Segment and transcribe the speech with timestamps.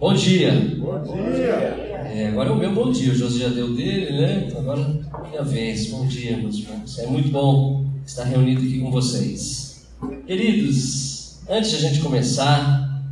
[0.00, 0.76] Bom dia.
[0.78, 1.54] Bom dia.
[2.14, 3.12] É, agora é o meu bom dia.
[3.12, 4.48] O José já deu dele, né?
[4.56, 5.88] Agora é minha vez.
[5.88, 6.98] Bom dia, meus irmãos.
[6.98, 9.86] É muito bom estar reunido aqui com vocês.
[10.26, 13.04] Queridos, antes de a gente começar,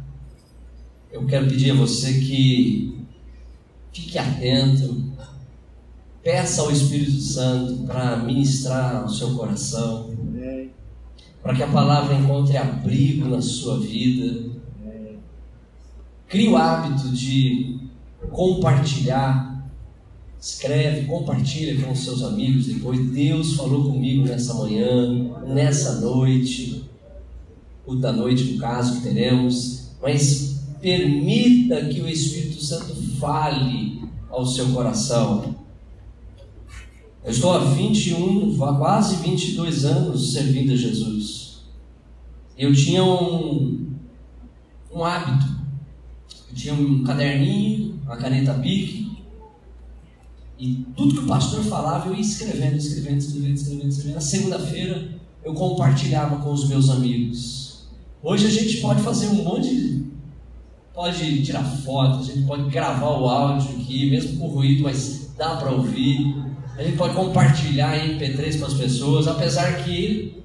[1.11, 2.99] eu quero pedir a você que
[3.93, 5.13] fique atento,
[6.23, 10.11] peça ao Espírito Santo para ministrar ao seu coração,
[11.43, 14.52] para que a palavra encontre abrigo na sua vida.
[16.33, 17.79] Crie o hábito de
[18.31, 19.69] compartilhar.
[20.41, 22.99] Escreve, compartilha com os seus amigos depois.
[23.11, 26.85] Deus falou comigo nessa manhã, nessa noite,
[27.85, 29.91] ou da noite, no caso, que teremos.
[30.01, 35.55] Mas permita que o Espírito Santo fale ao seu coração.
[37.23, 41.61] Eu estou há 21, há quase 22 anos servindo a Jesus.
[42.57, 43.91] Eu tinha um,
[44.95, 45.62] um hábito.
[46.55, 49.11] Tinha um caderninho, uma caneta bic,
[50.59, 54.15] e tudo que o pastor falava eu ia escrevendo, escrevendo, escrevendo, escrevendo, escrevendo.
[54.15, 55.09] Na segunda-feira
[55.45, 57.89] eu compartilhava com os meus amigos.
[58.23, 60.13] Hoje a gente pode fazer um monte de.
[60.95, 65.57] Pode tirar fotos, a gente pode gravar o áudio aqui, mesmo com ruído, mas dá
[65.57, 66.37] para ouvir.
[66.77, 70.43] A gente pode compartilhar em MP3 com as pessoas, apesar que,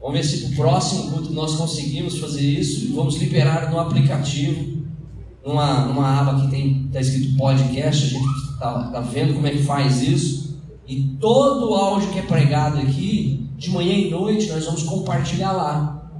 [0.00, 4.77] vamos ver se no próximo culto nós conseguimos fazer isso vamos liberar no aplicativo,
[5.48, 9.50] numa, numa aba que tem está escrito podcast, a gente está tá vendo como é
[9.50, 10.58] que faz isso.
[10.86, 15.52] E todo o áudio que é pregado aqui, de manhã e noite, nós vamos compartilhar
[15.52, 16.10] lá.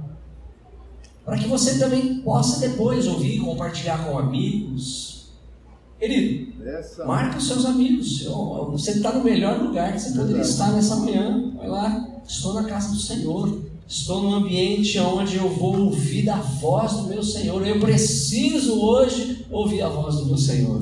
[1.23, 5.09] Para que você também possa depois ouvir e compartilhar com amigos,
[5.99, 7.05] Querido, Essa...
[7.05, 8.23] marca os seus amigos.
[8.71, 11.51] Você está no melhor lugar que você poderia estar nessa manhã.
[11.57, 13.68] Vai lá, estou na casa do Senhor.
[13.89, 17.65] Estou num ambiente onde eu vou ouvir da voz do meu Senhor.
[17.65, 20.79] Eu preciso hoje ouvir a voz do meu Senhor.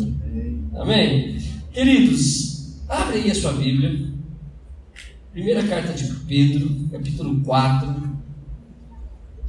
[0.76, 1.42] Amém?
[1.72, 4.10] Queridos, abre aí a sua Bíblia.
[5.32, 8.18] Primeira carta de Pedro, capítulo 4.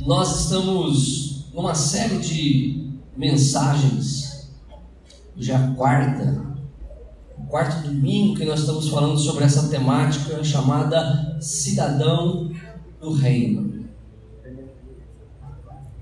[0.06, 4.52] Nós estamos numa série de mensagens
[5.36, 6.46] já a quarta,
[7.48, 12.47] quarto domingo que nós estamos falando sobre essa temática chamada Cidadão
[13.00, 13.84] do Reino.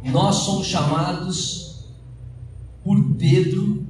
[0.04, 1.84] Nós somos chamados
[2.84, 3.84] por Pedro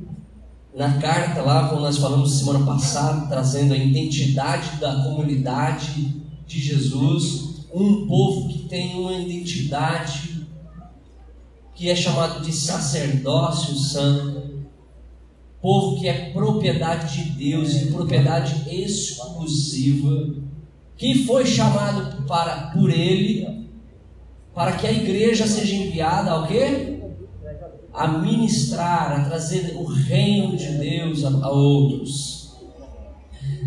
[0.74, 7.66] na carta lá, como nós falamos semana passada, trazendo a identidade da comunidade de Jesus,
[7.72, 10.46] um povo que tem uma identidade
[11.74, 14.66] que é chamado de sacerdócio santo,
[15.60, 20.34] povo que é propriedade de Deus e propriedade exclusiva,
[20.96, 23.66] que foi chamado para por ele
[24.54, 26.98] para que a igreja seja enviada ao quê?
[27.92, 32.54] A ministrar, a trazer o reino de Deus a, a outros.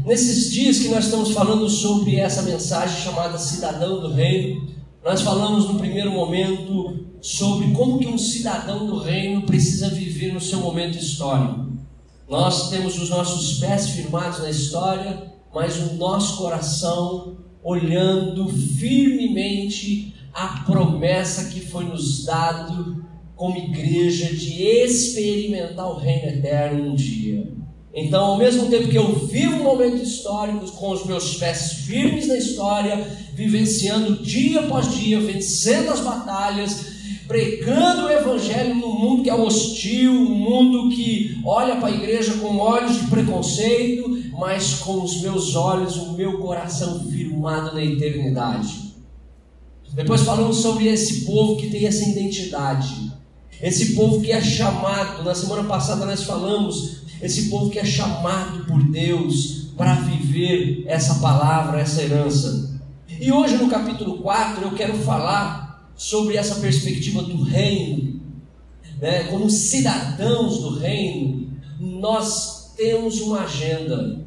[0.03, 4.67] Nesses dias que nós estamos falando sobre essa mensagem chamada Cidadão do Reino,
[5.03, 10.41] nós falamos no primeiro momento sobre como que um cidadão do reino precisa viver no
[10.41, 11.67] seu momento histórico.
[12.27, 20.63] Nós temos os nossos pés firmados na história, mas o nosso coração olhando firmemente a
[20.65, 23.05] promessa que foi nos dado
[23.35, 27.51] como igreja de experimentar o reino eterno um dia.
[27.93, 32.27] Então, ao mesmo tempo que eu vivo um momento histórico com os meus pés firmes
[32.27, 39.29] na história, vivenciando dia após dia, vencendo as batalhas, pregando o evangelho no mundo que
[39.29, 45.03] é hostil, um mundo que olha para a igreja com olhos de preconceito, mas com
[45.03, 48.95] os meus olhos, o meu coração firmado na eternidade.
[49.93, 53.11] Depois falamos sobre esse povo que tem essa identidade,
[53.61, 58.65] esse povo que é chamado, na semana passada nós falamos, esse povo que é chamado
[58.65, 62.79] por Deus para viver essa palavra, essa herança.
[63.19, 68.21] E hoje no capítulo 4 eu quero falar sobre essa perspectiva do reino,
[69.01, 69.23] né?
[69.23, 74.21] como cidadãos do reino, nós temos uma agenda.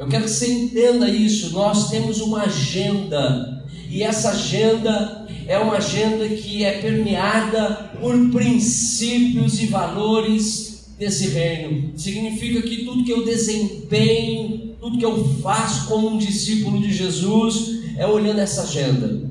[0.00, 1.52] Eu quero que você entenda isso.
[1.52, 9.60] Nós temos uma agenda, e essa agenda é uma agenda que é permeada por princípios
[9.62, 11.92] e valores desse reino.
[11.98, 17.82] Significa que tudo que eu desempenho, tudo que eu faço como um discípulo de Jesus,
[17.98, 19.28] é olhando essa agenda.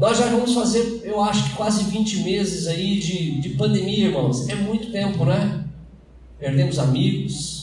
[0.00, 4.48] Nós já vamos fazer, eu acho que quase 20 meses aí de, de pandemia, irmãos.
[4.48, 5.64] É muito tempo, né?
[6.40, 7.59] Perdemos amigos,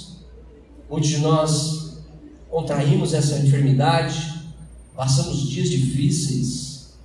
[0.90, 2.04] muitos de nós
[2.50, 4.42] contraímos essa enfermidade,
[4.96, 6.98] passamos dias difíceis.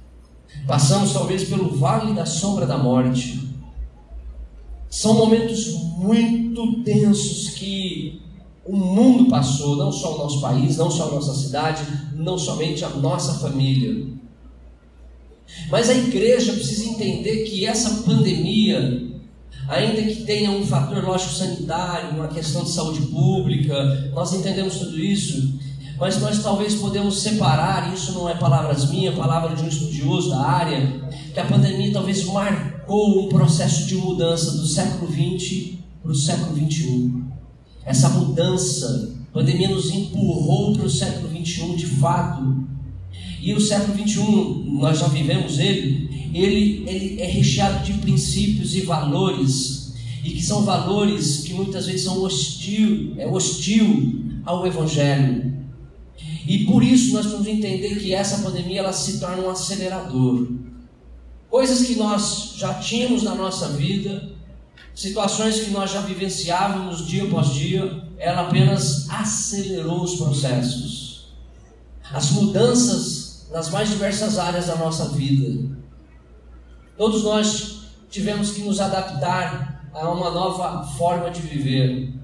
[0.66, 3.40] Passamos talvez pelo vale da sombra da morte.
[4.88, 8.22] São momentos muito tensos que
[8.64, 11.82] o mundo passou, não só o nosso país, não só a nossa cidade,
[12.14, 14.06] não somente a nossa família.
[15.70, 19.11] Mas a igreja precisa entender que essa pandemia,
[19.68, 24.98] ainda que tenha um fator lógico sanitário, uma questão de saúde pública, nós entendemos tudo
[24.98, 25.58] isso,
[25.98, 30.30] mas nós talvez podemos separar, isso não é palavras minhas, é palavra de um estudioso
[30.30, 31.00] da área,
[31.32, 36.56] que a pandemia talvez marcou um processo de mudança do século XX para o século
[36.56, 37.22] XXI.
[37.84, 42.61] Essa mudança, a pandemia nos empurrou para o século XXI de fato,
[43.42, 48.82] e o século XXI, nós já vivemos ele, ele, ele é recheado de princípios e
[48.82, 55.52] valores, e que são valores que muitas vezes são hostil, é hostil ao Evangelho.
[56.46, 60.46] E por isso nós vamos entender que essa pandemia ela se torna um acelerador.
[61.50, 64.30] Coisas que nós já tínhamos na nossa vida,
[64.94, 71.26] situações que nós já vivenciávamos dia após dia, ela apenas acelerou os processos.
[72.12, 73.21] As mudanças
[73.52, 75.70] nas mais diversas áreas da nossa vida.
[76.96, 82.14] Todos nós tivemos que nos adaptar a uma nova forma de viver.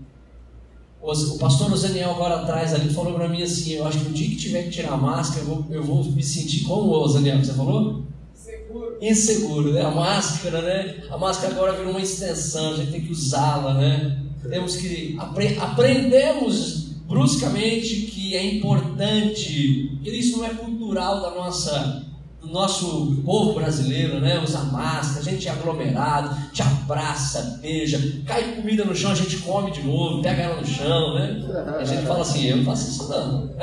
[1.01, 4.29] O pastor Osaniel agora atrás ali falou para mim assim, eu acho que no dia
[4.29, 7.39] que tiver que tirar a máscara, eu vou, eu vou me sentir como o Osaniel,
[7.39, 8.03] você falou?
[8.35, 8.99] Inseguro.
[9.01, 9.83] Inseguro, né?
[9.83, 11.05] A máscara, né?
[11.11, 14.23] A máscara agora virou uma extensão, a gente tem que usá-la, né?
[14.49, 22.05] Temos que apre aprendemos bruscamente que é importante, que isso não é cultural da nossa,
[22.39, 24.39] do nosso povo brasileiro, né?
[24.39, 29.39] Usar máscara, a gente é aglomerado, te abraça, beija, cai comida no chão, a gente
[29.39, 31.43] come de novo, pega ela no chão, né?
[31.79, 33.51] A gente fala assim, eu não faço isso não.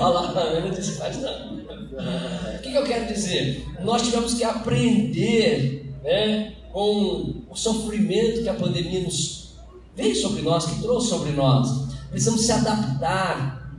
[0.00, 1.58] Olha lá, eu não disse faz não.
[1.58, 3.64] O que, que eu quero dizer?
[3.84, 9.54] Nós tivemos que aprender né, com o sofrimento que a pandemia nos
[9.96, 13.72] veio sobre nós, que trouxe sobre nós precisamos se adaptar.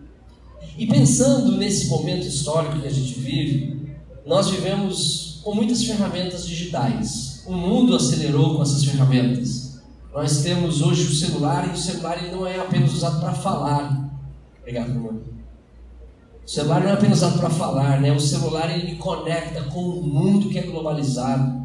[0.78, 3.96] E pensando nesse momento histórico que a gente vive,
[4.26, 7.44] nós vivemos com muitas ferramentas digitais.
[7.46, 9.80] O mundo acelerou com essas ferramentas.
[10.14, 14.10] Nós temos hoje o celular e o celular ele não é apenas usado para falar.
[14.60, 15.20] Obrigado, irmão.
[16.46, 18.12] O celular não é apenas usado para falar, né?
[18.12, 21.60] O celular ele conecta com o mundo que é globalizado.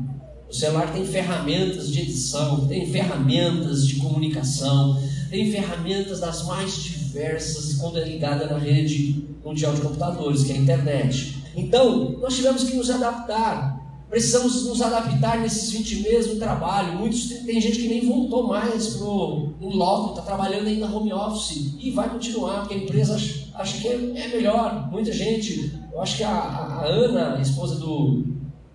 [0.49, 5.03] O celular tem ferramentas de edição, tem ferramentas de comunicação,
[5.35, 10.55] tem ferramentas das mais diversas quando é ligada na rede mundial de computadores, que é
[10.55, 11.43] a internet.
[11.57, 13.83] Então, nós tivemos que nos adaptar.
[14.09, 16.97] Precisamos nos adaptar nesses 20 meses no trabalho.
[17.01, 21.75] Muitos tem gente que nem voltou mais pro um loco, está trabalhando ainda home office
[21.81, 24.89] e vai continuar, porque a empresa acha, acha que é, é, melhor.
[24.93, 28.23] Muita gente, eu acho que a, a Ana, a esposa do,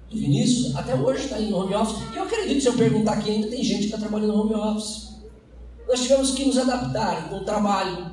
[0.10, 2.04] do Vinícius, até hoje está em home office.
[2.14, 5.09] E eu acredito, se eu perguntar aqui, ainda tem gente que está trabalhando home office.
[5.90, 8.12] Nós tivemos que nos adaptar com o trabalho,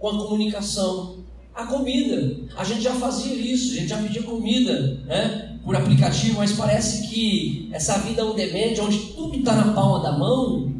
[0.00, 1.18] com a comunicação,
[1.54, 2.40] a comida.
[2.56, 7.06] A gente já fazia isso, a gente já pedia comida né, por aplicativo, mas parece
[7.06, 10.74] que essa vida on demand, onde tudo está na palma da mão,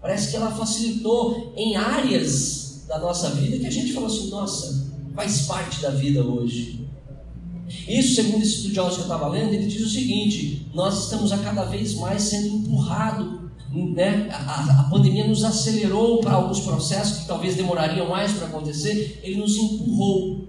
[0.00, 4.92] parece que ela facilitou em áreas da nossa vida que a gente falou assim: nossa,
[5.16, 6.88] faz parte da vida hoje.
[7.88, 11.38] Isso, segundo esse estudioso que eu estava lendo, ele diz o seguinte: nós estamos a
[11.38, 13.39] cada vez mais sendo empurrados
[13.72, 19.20] né, a, a, pandemia nos acelerou para alguns processos que talvez demorariam mais para acontecer,
[19.22, 20.48] ele nos empurrou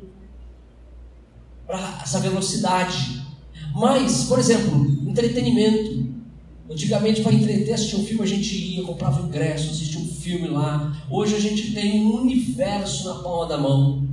[1.67, 3.21] para essa velocidade.
[3.73, 6.11] Mas, por exemplo, entretenimento.
[6.69, 11.05] Antigamente, para entreter, assistir um filme, a gente ia, comprava ingresso, assistia um filme lá.
[11.09, 14.07] Hoje a gente tem um universo na palma da mão.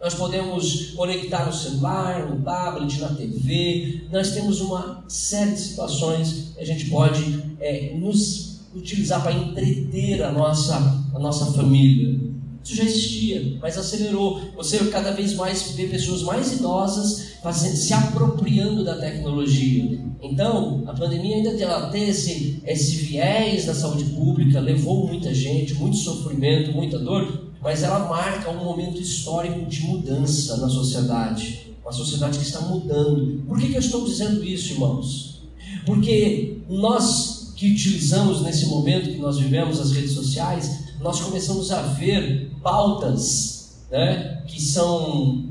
[0.00, 4.02] Nós podemos conectar no celular, no tablet, na TV.
[4.12, 10.22] Nós temos uma série de situações que a gente pode é, nos utilizar para entreter
[10.22, 10.76] a nossa,
[11.12, 12.28] a nossa família.
[12.62, 14.40] Isso já existia, mas acelerou.
[14.56, 19.98] Você cada vez mais vê pessoas mais idosas fazendo, se apropriando da tecnologia.
[20.22, 25.74] Então, a pandemia ainda ela tem esse, esse viés da saúde pública, levou muita gente,
[25.74, 31.92] muito sofrimento, muita dor, mas ela marca um momento histórico de mudança na sociedade, uma
[31.92, 33.42] sociedade que está mudando.
[33.46, 35.42] Por que, que eu estou dizendo isso, irmãos?
[35.84, 41.82] Porque nós que utilizamos nesse momento que nós vivemos as redes sociais, nós começamos a
[41.82, 45.48] ver pautas né, que são,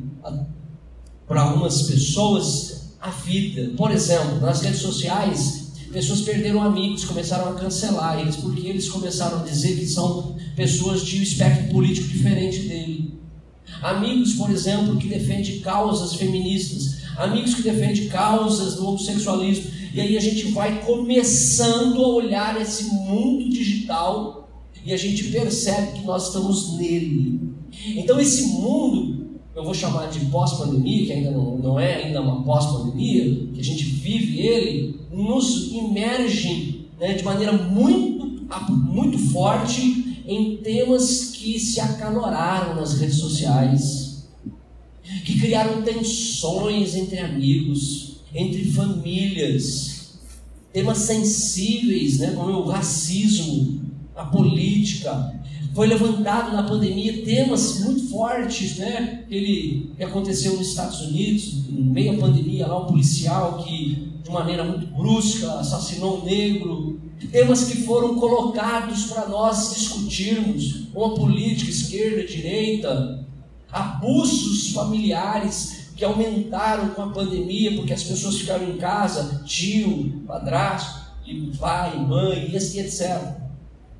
[1.28, 3.74] para algumas pessoas, a vida.
[3.76, 5.57] Por exemplo, nas redes sociais,
[5.92, 11.06] Pessoas perderam amigos, começaram a cancelar eles, porque eles começaram a dizer que são pessoas
[11.06, 13.14] de um espectro político diferente dele.
[13.82, 16.98] Amigos, por exemplo, que defendem causas feministas.
[17.18, 19.72] amigos que defendem causas do homossexualismo.
[19.94, 24.48] E aí a gente vai começando a olhar esse mundo digital
[24.86, 27.54] e a gente percebe que nós estamos nele.
[27.96, 32.44] Então esse mundo, eu vou chamar de pós-pandemia, que ainda não, não é ainda uma
[32.44, 40.58] pós-pandemia, que a gente vive ele, nos imerge né, de maneira muito, muito forte em
[40.58, 44.28] temas que se acaloraram nas redes sociais,
[45.26, 50.20] que criaram tensões entre amigos, entre famílias,
[50.72, 53.82] temas sensíveis, né, como o racismo,
[54.16, 55.36] a política.
[55.78, 59.24] Foi levantado na pandemia temas muito fortes, né?
[59.30, 64.32] Ele que aconteceu nos Estados Unidos, em meio à pandemia, lá um policial que de
[64.32, 67.00] maneira muito brusca assassinou um negro.
[67.32, 73.24] Temas que foram colocados para nós discutirmos, uma política esquerda, direita,
[73.72, 81.12] abusos familiares que aumentaram com a pandemia, porque as pessoas ficaram em casa, tio, padrasto,
[81.60, 83.46] pai, mãe, e assim, etc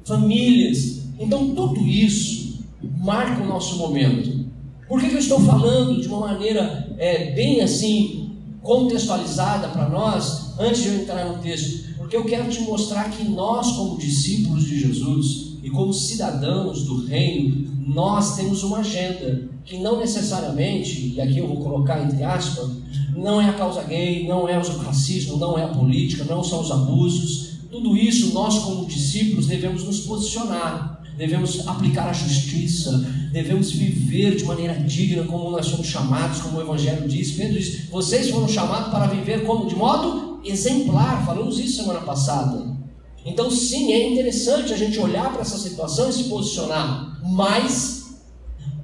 [0.08, 1.07] famílias.
[1.20, 2.60] Então, tudo isso
[3.00, 4.46] marca o nosso momento.
[4.88, 10.58] Por que, que eu estou falando de uma maneira é, bem assim, contextualizada para nós,
[10.60, 11.96] antes de eu entrar no texto?
[11.98, 17.06] Porque eu quero te mostrar que nós, como discípulos de Jesus e como cidadãos do
[17.06, 22.70] reino, nós temos uma agenda que não necessariamente, e aqui eu vou colocar entre aspas,
[23.16, 26.62] não é a causa gay, não é o racismo, não é a política, não são
[26.62, 32.92] os abusos, tudo isso nós, como discípulos, devemos nos posicionar, devemos aplicar a justiça,
[33.32, 37.32] devemos viver de maneira digna, como nós somos chamados, como o Evangelho diz.
[37.32, 41.26] Pedro diz: vocês foram chamados para viver como de modo exemplar.
[41.26, 42.78] Falamos isso semana passada.
[43.26, 48.22] Então, sim, é interessante a gente olhar para essa situação e se posicionar, mas,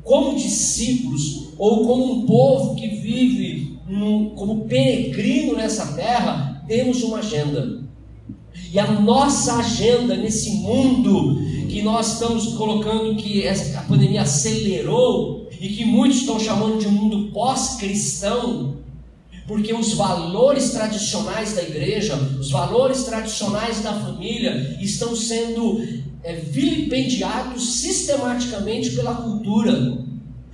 [0.03, 3.79] como discípulos, ou como um povo que vive
[4.35, 7.83] como peregrino nessa terra, temos uma agenda.
[8.71, 11.39] E a nossa agenda nesse mundo
[11.73, 17.31] que nós estamos colocando que a pandemia acelerou e que muitos estão chamando de mundo
[17.31, 18.75] pós-cristão,
[19.47, 25.81] porque os valores tradicionais da igreja, os valores tradicionais da família estão sendo
[26.23, 29.97] é, vilipendiados sistematicamente pela cultura,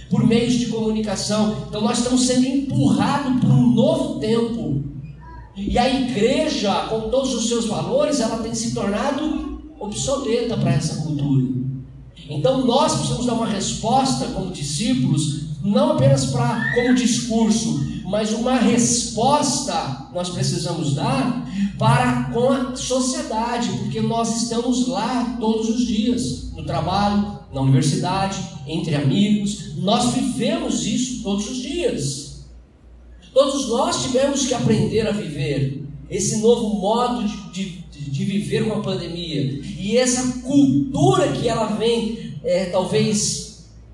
[0.10, 1.66] por meios de comunicação.
[1.68, 4.86] Então nós estamos sendo empurrados para um novo tempo
[5.58, 9.49] e a igreja, com todos os seus valores, ela tem se tornado
[9.80, 11.48] obsoleta para essa cultura.
[12.30, 18.56] Então nós precisamos dar uma resposta como discípulos, não apenas para como discurso, mas uma
[18.56, 26.52] resposta nós precisamos dar para com a sociedade, porque nós estamos lá todos os dias,
[26.54, 32.46] no trabalho, na universidade, entre amigos, nós vivemos isso todos os dias.
[33.34, 37.79] Todos nós tivemos que aprender a viver esse novo modo de, de,
[38.10, 39.62] de viver com a pandemia.
[39.78, 43.50] E essa cultura que ela vem, é, talvez,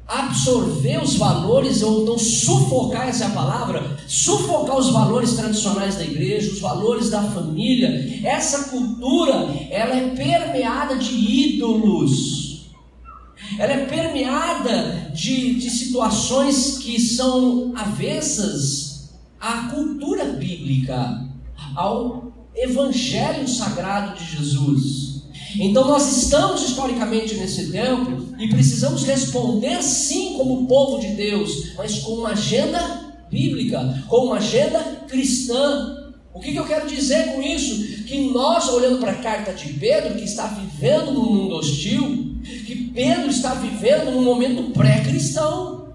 [0.08, 6.52] absorver os valores, ou então sufocar essa é palavra, sufocar os valores tradicionais da igreja,
[6.52, 8.22] os valores da família.
[8.24, 12.46] Essa cultura, ela é permeada de ídolos.
[13.60, 21.26] Ela é permeada de, de situações que são avessas à cultura bíblica,
[21.76, 22.25] ao
[22.56, 25.06] evangelho sagrado de Jesus.
[25.58, 32.00] Então nós estamos historicamente nesse tempo e precisamos responder sim como povo de Deus, mas
[32.00, 36.14] com uma agenda bíblica, com uma agenda cristã.
[36.34, 38.04] O que, que eu quero dizer com isso?
[38.04, 42.92] Que nós, olhando para a carta de Pedro, que está vivendo num mundo hostil, que
[42.94, 45.94] Pedro está vivendo num momento pré-cristão,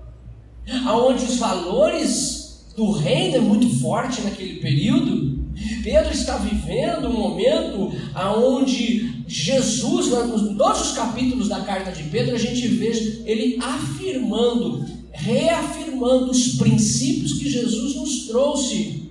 [0.87, 2.40] aonde os valores
[2.81, 5.39] do reino é muito forte naquele período.
[5.85, 7.93] Pedro está vivendo um momento
[8.39, 14.87] onde Jesus, em todos os capítulos da carta de Pedro, a gente vê ele afirmando,
[15.13, 19.11] reafirmando os princípios que Jesus nos trouxe.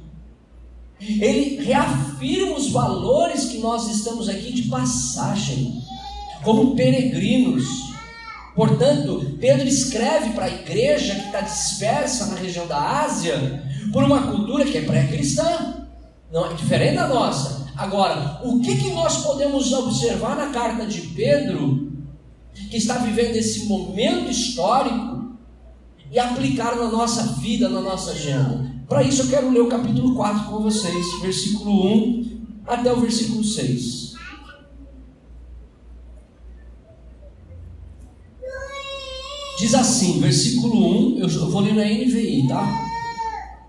[1.00, 5.80] Ele reafirma os valores que nós estamos aqui de passagem,
[6.44, 7.89] como peregrinos.
[8.60, 13.64] Portanto, Pedro escreve para a igreja que está dispersa na região da Ásia
[13.94, 15.88] por uma cultura que é pré-cristã,
[16.30, 17.68] não é diferente da nossa.
[17.78, 21.94] Agora, o que, que nós podemos observar na carta de Pedro,
[22.70, 25.38] que está vivendo esse momento histórico,
[26.12, 28.70] e aplicar na nossa vida, na nossa agenda?
[28.90, 33.42] Para isso, eu quero ler o capítulo 4 com vocês, versículo 1 até o versículo
[33.42, 34.09] 6.
[39.60, 42.90] Diz assim, versículo 1, eu vou ler na NVI, tá?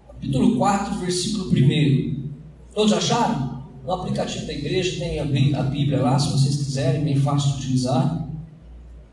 [0.06, 2.30] capítulo 4, versículo 1.
[2.72, 3.64] Todos acharam?
[3.84, 8.28] No aplicativo da igreja tem a Bíblia lá, se vocês quiserem, bem fácil de utilizar.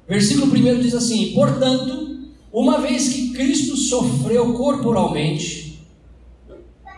[0.08, 5.80] Versículo 1 diz assim: Portanto, uma vez que Cristo sofreu corporalmente,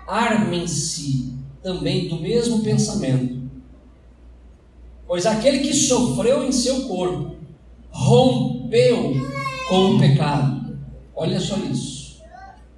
[0.05, 1.31] armem-se
[1.63, 3.39] também do mesmo pensamento.
[5.07, 7.35] Pois aquele que sofreu em seu corpo
[7.91, 9.38] rompeu
[9.69, 10.77] com o pecado.
[11.15, 12.17] Olha só isso.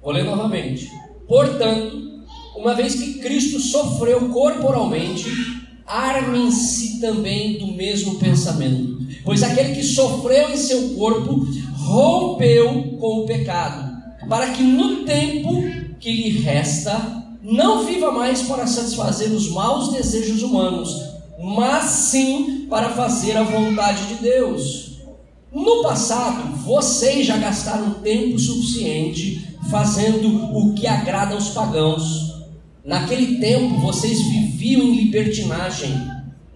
[0.02, 0.90] Vou ler novamente.
[1.26, 2.22] Portanto,
[2.54, 5.24] uma vez que Cristo sofreu corporalmente,
[5.86, 8.98] armem-se também do mesmo pensamento.
[9.24, 11.46] Pois aquele que sofreu em seu corpo
[11.76, 13.90] rompeu com o pecado,
[14.28, 15.62] para que no tempo
[15.98, 20.94] que lhe resta, não viva mais para satisfazer os maus desejos humanos,
[21.38, 24.91] mas sim para fazer a vontade de Deus.
[25.52, 32.32] No passado, vocês já gastaram tempo suficiente fazendo o que agrada aos pagãos.
[32.82, 35.94] Naquele tempo, vocês viviam em libertinagem,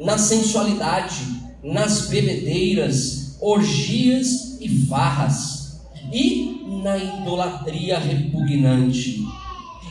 [0.01, 1.21] na sensualidade,
[1.63, 5.79] nas bebedeiras, orgias e farras,
[6.11, 9.23] e na idolatria repugnante.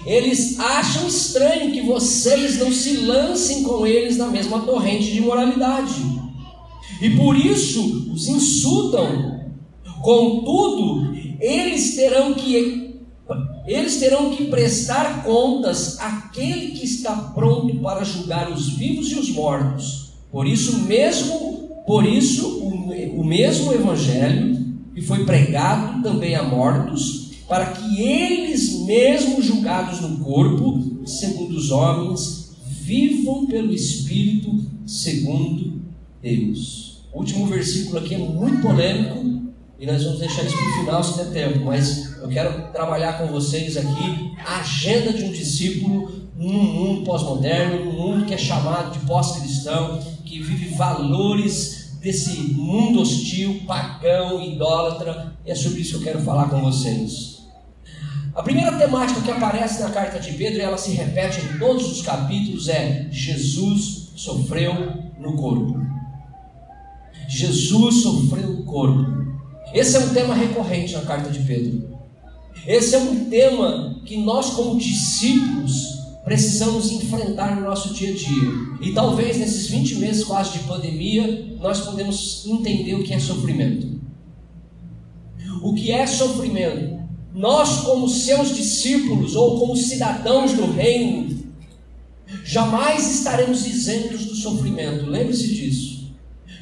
[0.03, 6.24] Eles acham estranho que vocês não se lancem com eles na mesma torrente de moralidade.
[7.01, 9.41] E por isso os insultam.
[10.01, 12.85] Contudo, eles terão que
[13.65, 19.29] eles terão que prestar contas àquele que está pronto para julgar os vivos e os
[19.29, 20.13] mortos.
[20.31, 27.31] Por isso mesmo, por isso o, o mesmo evangelho que foi pregado também a mortos,
[27.47, 35.81] para que eles mesmos julgados no corpo, segundo os homens, vivam pelo espírito segundo
[36.21, 36.84] Deus.
[37.15, 39.23] O último versículo aqui é muito polêmico,
[39.79, 43.17] e nós vamos deixar isso para o final se der tempo, mas eu quero trabalhar
[43.17, 48.37] com vocês aqui a agenda de um discípulo num mundo pós-moderno, num mundo que é
[48.37, 55.37] chamado de pós-cristão, que vive valores desse mundo hostil, pagão, idólatra.
[55.45, 57.45] E é sobre isso que eu quero falar com vocês.
[58.35, 61.89] A primeira temática que aparece na carta de Pedro, e ela se repete em todos
[61.89, 64.73] os capítulos, é Jesus sofreu
[65.17, 65.95] no corpo.
[67.35, 69.05] Jesus sofreu no corpo.
[69.73, 71.89] Esse é um tema recorrente na carta de Pedro.
[72.65, 78.51] Esse é um tema que nós, como discípulos, precisamos enfrentar no nosso dia a dia.
[78.81, 83.99] E talvez nesses 20 meses quase de pandemia, nós podemos entender o que é sofrimento.
[85.61, 87.03] O que é sofrimento?
[87.33, 91.37] Nós, como seus discípulos ou como cidadãos do reino,
[92.45, 95.05] jamais estaremos isentos do sofrimento.
[95.05, 95.94] Lembre-se disso.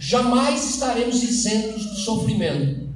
[0.05, 2.89] Jamais estaremos isentos do sofrimento.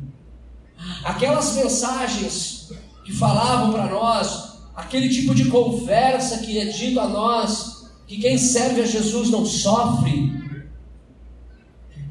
[1.06, 2.70] Aquelas mensagens
[3.06, 8.38] que falavam para nós, aquele tipo de conversa que é dito a nós, que quem
[8.38, 10.34] serve a Jesus não sofre,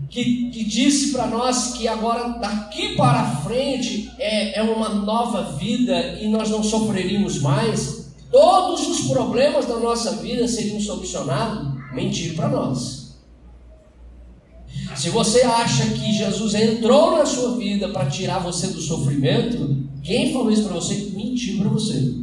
[0.09, 6.19] que, que disse para nós que agora daqui para frente é, é uma nova vida
[6.23, 12.49] e nós não sofreríamos mais, todos os problemas da nossa vida seriam solucionados, mentir para
[12.49, 13.06] nós.
[14.95, 20.33] Se você acha que Jesus entrou na sua vida para tirar você do sofrimento, quem
[20.33, 22.15] falou isso para você mentiu para você.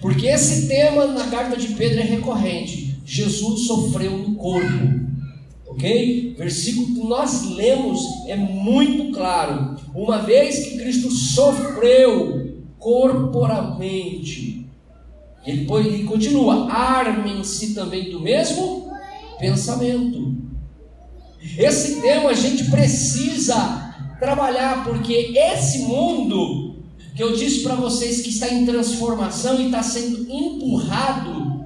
[0.00, 2.98] Porque esse tema na carta de Pedro é recorrente.
[3.04, 5.04] Jesus sofreu no corpo.
[5.66, 6.34] Ok?
[6.38, 9.76] Versículo que nós lemos é muito claro.
[9.94, 14.66] Uma vez que Cristo sofreu corporalmente,
[15.46, 18.90] ele, ele continua: armem-se também do mesmo
[19.38, 20.33] pensamento.
[21.58, 26.76] Esse tema a gente precisa trabalhar, porque esse mundo
[27.14, 31.64] que eu disse para vocês que está em transformação e está sendo empurrado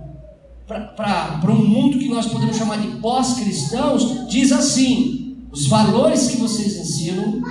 [0.66, 6.76] para um mundo que nós podemos chamar de pós-cristãos, diz assim: os valores que vocês
[6.76, 7.42] ensinam,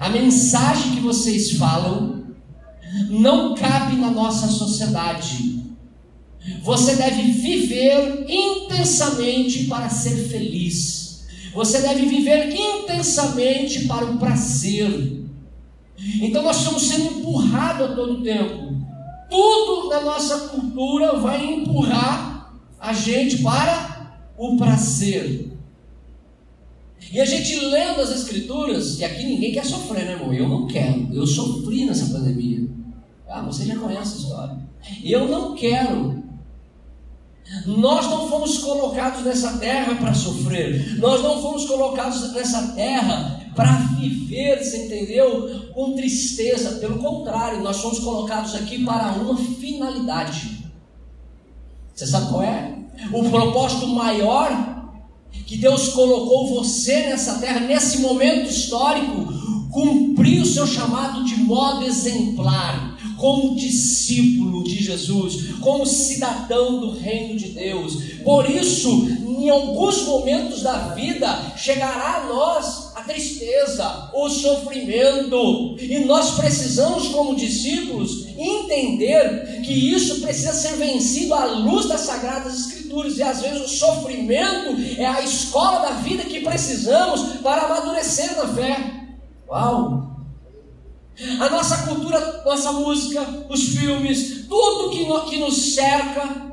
[0.00, 2.24] a mensagem que vocês falam,
[3.08, 5.60] não cabe na nossa sociedade.
[6.62, 10.99] Você deve viver intensamente para ser feliz.
[11.52, 15.20] Você deve viver intensamente para o prazer.
[16.20, 18.74] Então nós estamos sendo empurrados a todo tempo.
[19.28, 25.50] Tudo na nossa cultura vai empurrar a gente para o prazer.
[27.12, 30.32] E a gente lendo as escrituras, e aqui ninguém quer sofrer, né, irmão?
[30.32, 31.08] Eu não quero.
[31.12, 32.68] Eu sofri nessa pandemia.
[33.28, 34.58] Ah, você já conhece a história.
[35.02, 36.19] Eu não quero.
[37.66, 40.98] Nós não fomos colocados nessa terra para sofrer.
[40.98, 45.70] Nós não fomos colocados nessa terra para viver, você entendeu?
[45.74, 46.78] Com tristeza.
[46.78, 50.64] Pelo contrário, nós somos colocados aqui para uma finalidade.
[51.94, 52.78] Você sabe qual é?
[53.12, 54.70] O propósito maior
[55.46, 59.32] que Deus colocou você nessa terra, nesse momento histórico,
[59.70, 62.89] cumprir o seu chamado de modo exemplar,
[63.20, 67.98] como discípulo de Jesus, como cidadão do reino de Deus.
[68.24, 75.98] Por isso, em alguns momentos da vida, chegará a nós a tristeza, o sofrimento, e
[76.06, 83.18] nós precisamos, como discípulos, entender que isso precisa ser vencido à luz das Sagradas Escrituras,
[83.18, 88.48] e às vezes o sofrimento é a escola da vida que precisamos para amadurecer na
[88.48, 88.76] fé.
[89.46, 90.19] Uau!
[91.38, 96.50] A nossa cultura, nossa música, os filmes, tudo que, no, que nos cerca,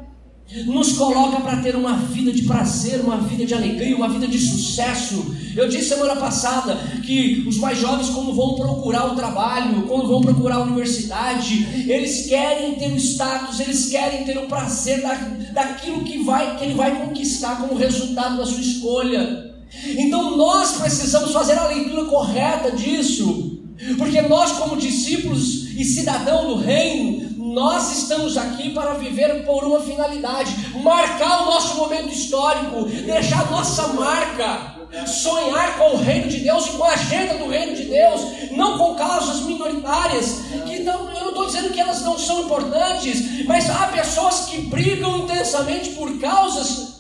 [0.65, 4.39] nos coloca para ter uma vida de prazer, uma vida de alegria, uma vida de
[4.39, 5.35] sucesso.
[5.55, 6.75] Eu disse semana passada
[7.05, 12.27] que os mais jovens, quando vão procurar o trabalho, quando vão procurar a universidade, eles
[12.27, 15.15] querem ter o status, eles querem ter o prazer da,
[15.53, 19.53] daquilo que, vai, que ele vai conquistar como resultado da sua escolha.
[19.85, 23.56] Então nós precisamos fazer a leitura correta disso,
[23.97, 29.79] porque nós, como discípulos e cidadão do reino, nós estamos aqui para viver por uma
[29.79, 36.67] finalidade, marcar o nosso momento histórico, deixar nossa marca, sonhar com o reino de Deus
[36.67, 41.21] e com a agenda do reino de Deus, não com causas minoritárias, que não, eu
[41.21, 46.19] não estou dizendo que elas não são importantes, mas há pessoas que brigam intensamente por
[46.19, 46.96] causas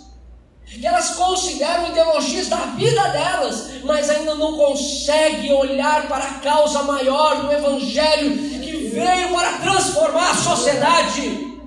[0.67, 6.83] que elas consideram ideologias da vida delas, mas ainda não conseguem olhar para a causa
[6.83, 11.57] maior do Evangelho que veio para transformar a sociedade.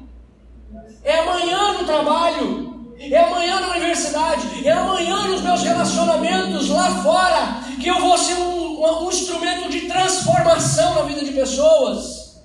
[1.02, 7.60] É amanhã no trabalho, é amanhã na universidade, é amanhã nos meus relacionamentos lá fora
[7.80, 12.42] que eu vou ser um, um instrumento de transformação na vida de pessoas.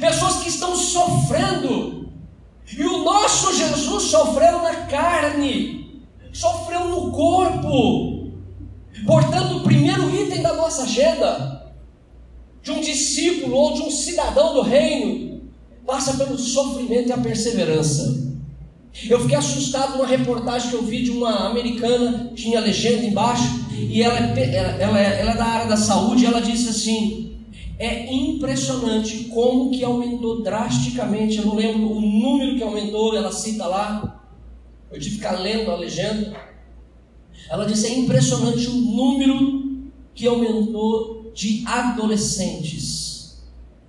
[0.00, 2.07] Pessoas que estão sofrendo
[2.76, 6.02] e o nosso Jesus sofreu na carne,
[6.32, 8.32] sofreu no corpo.
[9.06, 11.72] Portanto, o primeiro item da nossa agenda,
[12.62, 15.40] de um discípulo ou de um cidadão do reino,
[15.86, 18.28] passa pelo sofrimento e a perseverança.
[19.08, 24.02] Eu fiquei assustado numa reportagem que eu vi de uma americana, tinha legenda embaixo, e
[24.02, 27.27] ela, é ela, ela, é, ela é da área da saúde, e ela disse assim:
[27.78, 31.38] é impressionante como que aumentou drasticamente.
[31.38, 34.26] Eu não lembro o número que aumentou, ela cita lá.
[34.90, 36.36] Eu tive que ficar lendo a legenda.
[37.48, 43.44] Ela diz: é impressionante o número que aumentou de adolescentes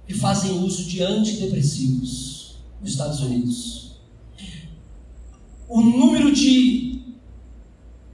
[0.05, 3.99] que fazem uso de antidepressivos nos Estados Unidos.
[5.67, 7.01] O número de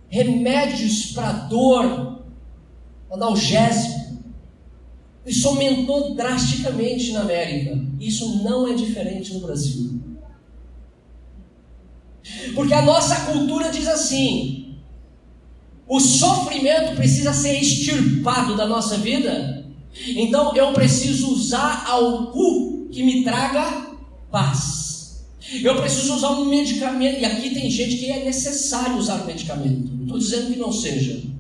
[0.08, 2.24] remédios para dor,
[3.12, 4.05] analgésico,
[5.26, 7.80] isso aumentou drasticamente na América.
[8.00, 10.00] Isso não é diferente no Brasil.
[12.54, 14.76] Porque a nossa cultura diz assim:
[15.88, 19.66] o sofrimento precisa ser extirpado da nossa vida.
[20.08, 23.88] Então eu preciso usar algo que me traga
[24.30, 25.26] paz.
[25.64, 27.20] Eu preciso usar um medicamento.
[27.20, 29.92] E aqui tem gente que é necessário usar o medicamento.
[29.92, 31.35] Não estou dizendo que não seja.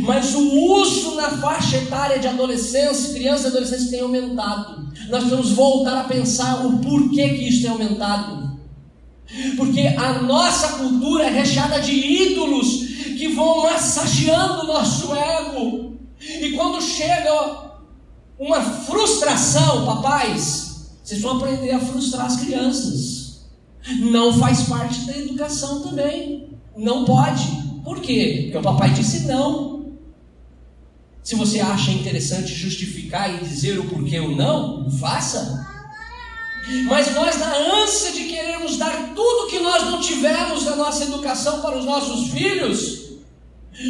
[0.00, 4.88] Mas o uso na faixa etária de adolescência, criança e adolescência tem aumentado.
[5.08, 8.52] Nós precisamos voltar a pensar o porquê que isso tem aumentado.
[9.56, 12.84] Porque a nossa cultura é recheada de ídolos
[13.16, 15.96] que vão massageando o nosso ego.
[16.20, 17.72] E quando chega
[18.38, 23.46] uma frustração, papais, vocês vão aprender a frustrar as crianças.
[24.00, 26.50] Não faz parte da educação também.
[26.76, 27.61] Não pode.
[27.84, 28.42] Por quê?
[28.44, 29.92] Porque o papai disse não.
[31.22, 35.66] Se você acha interessante justificar e dizer o porquê ou não, faça.
[36.86, 41.60] Mas nós, na ânsia de querermos dar tudo que nós não tivemos na nossa educação
[41.60, 43.02] para os nossos filhos,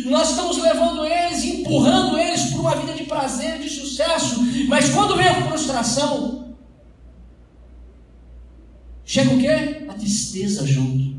[0.06, 4.40] nós estamos levando eles, empurrando eles para uma vida de prazer, de sucesso.
[4.68, 6.54] Mas quando vem a frustração,
[9.04, 9.84] chega o quê?
[9.88, 11.16] A tristeza junto.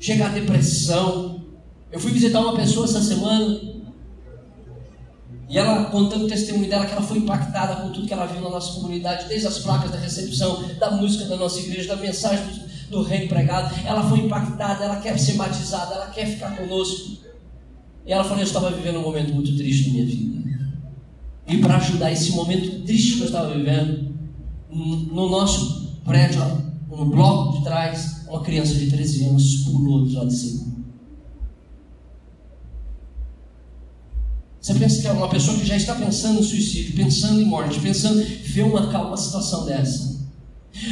[0.00, 1.31] Chega a depressão,
[1.92, 3.60] eu fui visitar uma pessoa essa semana
[5.52, 8.40] e ela contando o testemunho dela que ela foi impactada com tudo que ela viu
[8.40, 12.42] na nossa comunidade, desde as placas da recepção, da música da nossa igreja, da mensagem
[12.88, 13.74] do, do pregado.
[13.84, 17.18] Ela foi impactada, ela quer ser batizada, ela quer ficar conosco.
[18.06, 20.42] E ela falou: Eu estava vivendo um momento muito triste na minha vida.
[21.46, 24.16] E para ajudar esse momento triste que eu estava vivendo,
[24.70, 26.40] no nosso prédio,
[26.88, 30.71] no bloco de trás, uma criança de 13 anos pulou do lado de cima.
[34.62, 37.80] Você pensa que é uma pessoa que já está pensando em suicídio, pensando em morte,
[37.80, 40.20] pensando, vê uma, uma situação dessa.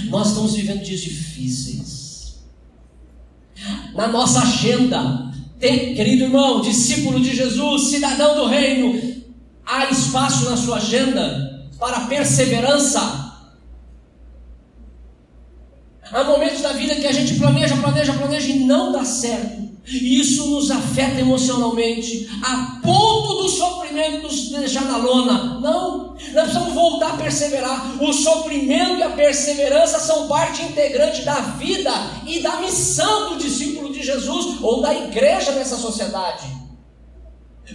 [0.07, 2.41] Nós estamos vivendo dias difíceis.
[3.95, 9.23] Na nossa agenda, tem, querido irmão, discípulo de Jesus, cidadão do reino,
[9.65, 13.31] há espaço na sua agenda para perseverança.
[16.11, 19.70] Há momentos da vida que a gente planeja, planeja, planeja e não dá certo.
[19.87, 25.59] E isso nos afeta emocionalmente, a ponto do sofrimento nos deixar na lona.
[25.61, 28.03] Não, nós precisamos voltar a perseverar.
[28.03, 31.93] O sofrimento e a perseverança são parte integrante da vida
[32.27, 36.47] e da missão do discípulo de Jesus ou da igreja nessa sociedade.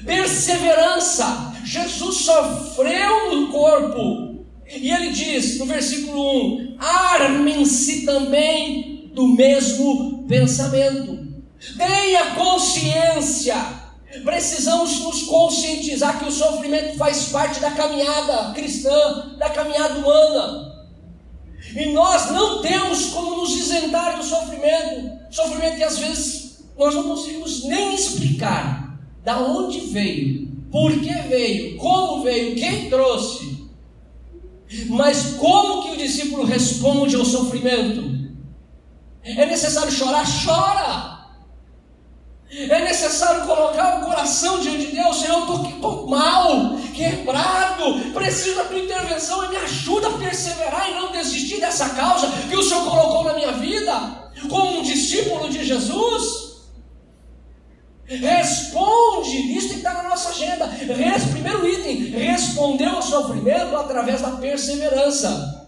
[0.06, 1.54] Perseverança.
[1.64, 4.46] Jesus sofreu no corpo.
[4.68, 11.25] E ele diz no versículo 1: armem-se também do mesmo pensamento.
[11.78, 13.56] Tenha consciência.
[14.24, 20.88] Precisamos nos conscientizar que o sofrimento faz parte da caminhada cristã, da caminhada humana.
[21.76, 25.20] E nós não temos como nos isentar do sofrimento.
[25.30, 31.78] Sofrimento que às vezes nós não conseguimos nem explicar da onde veio, por que veio,
[31.78, 33.66] como veio, quem trouxe.
[34.88, 38.16] Mas como que o discípulo responde ao sofrimento?
[39.24, 40.26] É necessário chorar?
[40.46, 41.15] Chora!
[42.50, 48.66] É necessário colocar o coração diante de Deus, Senhor, eu estou mal, quebrado, preciso da
[48.66, 52.86] tua intervenção e me ajuda a perseverar e não desistir dessa causa que o Senhor
[52.86, 56.46] colocou na minha vida, como um discípulo de Jesus.
[58.06, 60.68] Responde, isso tem que estar na nossa agenda.
[60.68, 65.68] Res, primeiro item, respondeu ao sofrimento através da perseverança.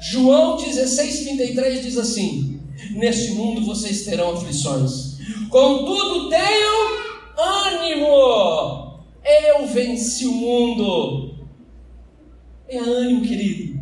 [0.00, 5.07] João 16,33 diz assim: Neste mundo vocês terão aflições
[5.48, 6.98] Contudo, tenham
[7.36, 9.00] ânimo.
[9.24, 11.34] Eu venci o mundo.
[12.66, 13.78] Tenha ânimo, querido.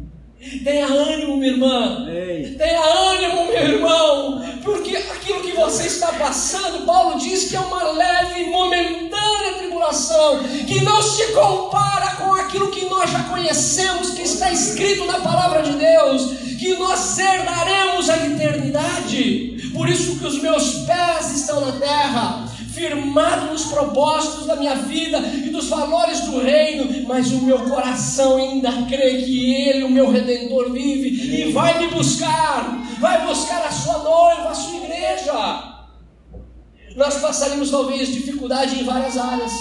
[0.63, 2.07] Tenha ânimo, minha irmã.
[2.09, 2.55] Ei.
[2.55, 4.45] Tenha ânimo, meu irmão.
[4.63, 10.81] Porque aquilo que você está passando, Paulo diz que é uma leve, momentânea tribulação, que
[10.83, 15.73] não se compara com aquilo que nós já conhecemos, que está escrito na palavra de
[15.73, 19.56] Deus, que nós herdaremos a eternidade.
[19.77, 25.19] Por isso que os meus pés estão na terra, firmado nos propósitos da minha vida
[25.19, 30.11] e dos valores do reino, mas o meu coração ainda crê que Ele, o meu
[30.11, 35.77] Redentor, vive e vai me buscar, vai buscar a sua noiva, a sua igreja.
[36.97, 39.53] Nós passaremos talvez dificuldade em várias áreas.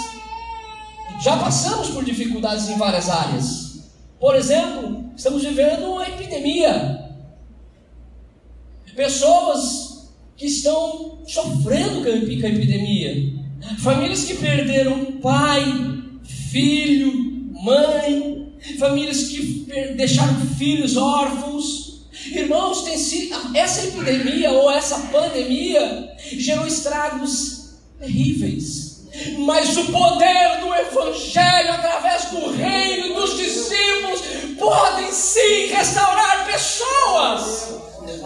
[1.22, 3.90] Já passamos por dificuldades em várias áreas.
[4.18, 7.04] Por exemplo, estamos vivendo uma epidemia.
[8.96, 9.95] Pessoas
[10.38, 13.34] que estão sofrendo com a epidemia.
[13.80, 15.64] Famílias que perderam pai,
[16.52, 17.14] filho,
[17.52, 22.06] mãe, famílias que deixaram filhos órfãos.
[22.32, 29.06] Irmãos, tem sido, essa epidemia ou essa pandemia gerou estragos terríveis.
[29.40, 34.22] Mas o poder do Evangelho, através do reino dos discípulos,
[34.60, 37.76] podem sim restaurar pessoas.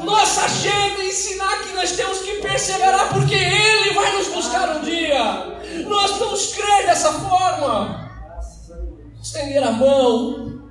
[0.04, 5.60] Nossa agenda ensinar que nós temos que perseverar, porque Ele vai nos buscar um dia.
[5.88, 8.10] Nós vamos crer dessa forma.
[9.22, 10.64] Estender a mão,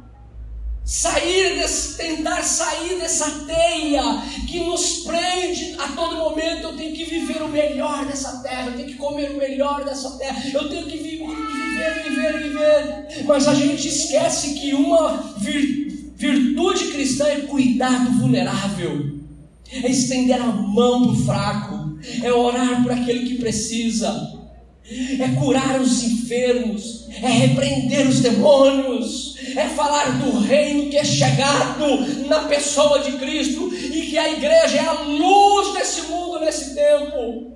[0.85, 4.03] sair desse, tentar sair dessa teia
[4.49, 6.68] que nos prende a todo momento.
[6.68, 10.16] Eu tenho que viver o melhor dessa terra, eu tenho que comer o melhor dessa
[10.18, 13.25] terra, eu tenho que viver, viver, viver, viver.
[13.27, 15.97] Mas a gente esquece que uma virtude
[16.90, 19.18] cristã é cuidar do vulnerável
[19.70, 24.38] é estender a mão para o fraco, é orar por aquele que precisa,
[24.90, 31.85] é curar os enfermos, é repreender os demônios, é falar do reino que é chegado
[32.26, 37.52] na pessoa de Cristo e que a igreja é a luz desse mundo nesse tempo.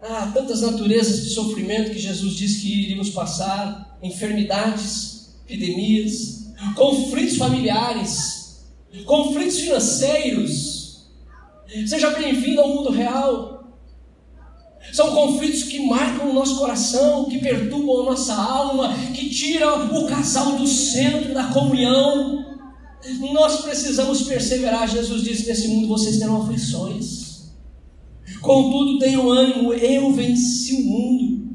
[0.00, 5.17] Ah, tantas naturezas de sofrimento que Jesus disse que iríamos passar, enfermidades,
[5.48, 8.66] epidemias, conflitos familiares,
[9.06, 11.08] conflitos financeiros.
[11.86, 13.56] Seja bem-vindo ao mundo real.
[14.92, 20.06] São conflitos que marcam o nosso coração, que perturbam a nossa alma, que tiram o
[20.06, 22.58] casal do centro da comunhão.
[23.32, 24.88] Nós precisamos perseverar.
[24.88, 27.48] Jesus disse: Nesse mundo vocês terão aflições.
[28.40, 31.48] Contudo, tenham ânimo, eu venci o mundo.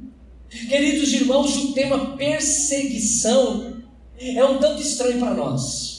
[0.49, 3.72] Queridos irmãos, o tema perseguição
[4.19, 5.93] é um tanto estranho para nós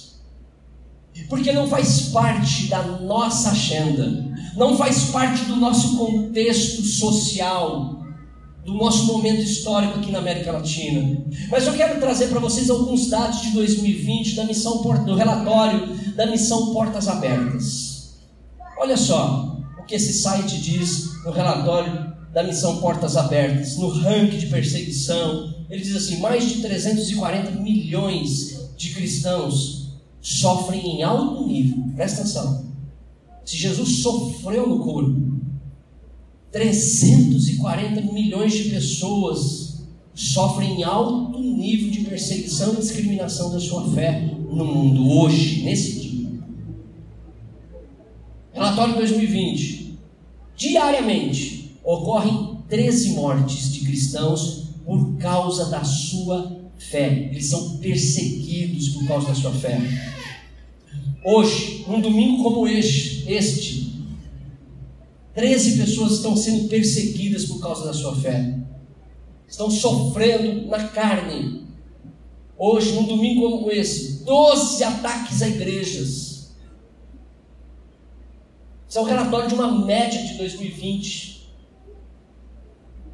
[1.28, 8.02] porque não faz parte da nossa agenda, não faz parte do nosso contexto social.
[8.64, 11.22] do nosso momento histórico aqui na América Latina.
[11.50, 16.24] Mas eu quero trazer para vocês alguns dados de 2020 da missão do relatório da
[16.24, 18.14] missão Portas Abertas.
[18.78, 24.38] Olha só o que esse site diz no relatório da missão Portas Abertas, no ranking
[24.38, 25.53] de perseguição.
[25.74, 29.88] Ele diz assim: mais de 340 milhões de cristãos
[30.20, 31.84] sofrem em alto nível.
[31.96, 32.66] Presta atenção.
[33.44, 35.20] Se Jesus sofreu no corpo,
[36.52, 39.82] 340 milhões de pessoas
[40.14, 45.98] sofrem em alto nível de perseguição e discriminação da sua fé no mundo hoje, nesse
[45.98, 46.28] dia.
[48.52, 49.98] Relatório 2020.
[50.56, 57.30] Diariamente ocorrem 13 mortes de cristãos por causa da sua fé.
[57.30, 59.80] Eles são perseguidos por causa da sua fé.
[61.24, 63.94] Hoje, num domingo como este, este
[65.34, 68.58] 13 pessoas estão sendo perseguidas por causa da sua fé.
[69.48, 71.64] Estão sofrendo na carne.
[72.56, 76.54] Hoje, num domingo como esse, 12 ataques a igrejas.
[78.88, 81.48] Isso é um relatório de uma média de 2020.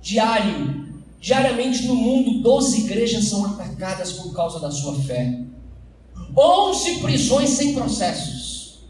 [0.02, 0.99] Diário.
[1.20, 5.38] Diariamente no mundo, 12 igrejas são atacadas por causa da sua fé.
[6.36, 8.80] 11 prisões sem processos.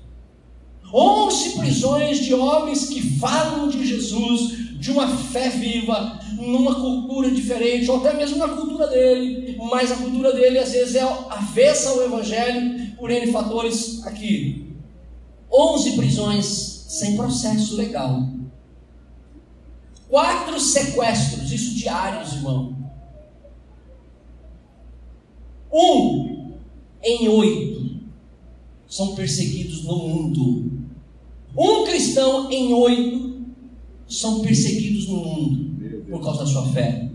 [0.93, 7.91] 11 prisões de homens que falam de Jesus, de uma fé viva, numa cultura diferente,
[7.91, 12.03] ou até mesmo na cultura dele, mas a cultura dele às vezes é avessa ao
[12.03, 14.67] Evangelho por N fatores aqui.
[15.53, 16.47] 11 prisões
[16.89, 18.40] sem processo legal.
[20.11, 22.77] Quatro sequestros, isso diários, irmão.
[25.73, 26.51] Um
[27.03, 28.01] em oito
[28.87, 30.81] são perseguidos no mundo
[31.57, 33.41] um cristão em oito
[34.09, 37.11] são perseguidos no mundo por causa da sua fé.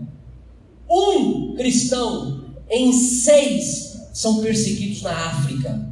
[0.88, 5.90] Um cristão em seis são perseguidos na África.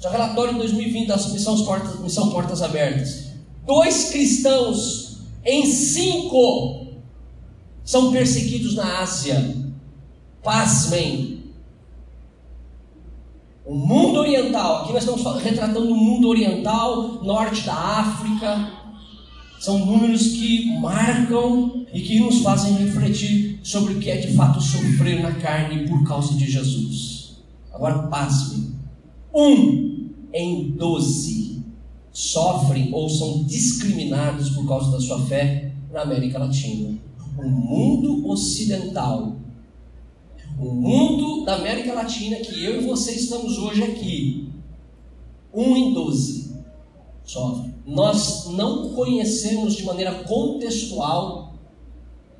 [0.00, 3.32] Já relatório em 2020 da Missão Portas, Missão Portas Abertas.
[3.64, 5.01] Dois cristãos
[5.44, 6.86] em cinco
[7.84, 9.56] são perseguidos na Ásia.
[10.42, 11.42] Pasmem.
[13.64, 18.72] O mundo oriental, aqui nós estamos retratando o mundo oriental, norte da África.
[19.60, 24.60] São números que marcam e que nos fazem refletir sobre o que é de fato
[24.60, 27.36] sofrer na carne por causa de Jesus.
[27.72, 28.74] Agora pasme.
[29.32, 31.51] Um em doze
[32.12, 36.98] sofrem ou são discriminados por causa da sua fé na América Latina.
[37.38, 39.36] O mundo ocidental
[40.58, 44.48] o mundo da América Latina que eu e você estamos hoje aqui,
[45.52, 46.52] um em doze
[47.24, 47.72] sofre.
[47.86, 51.54] Nós não conhecemos de maneira contextual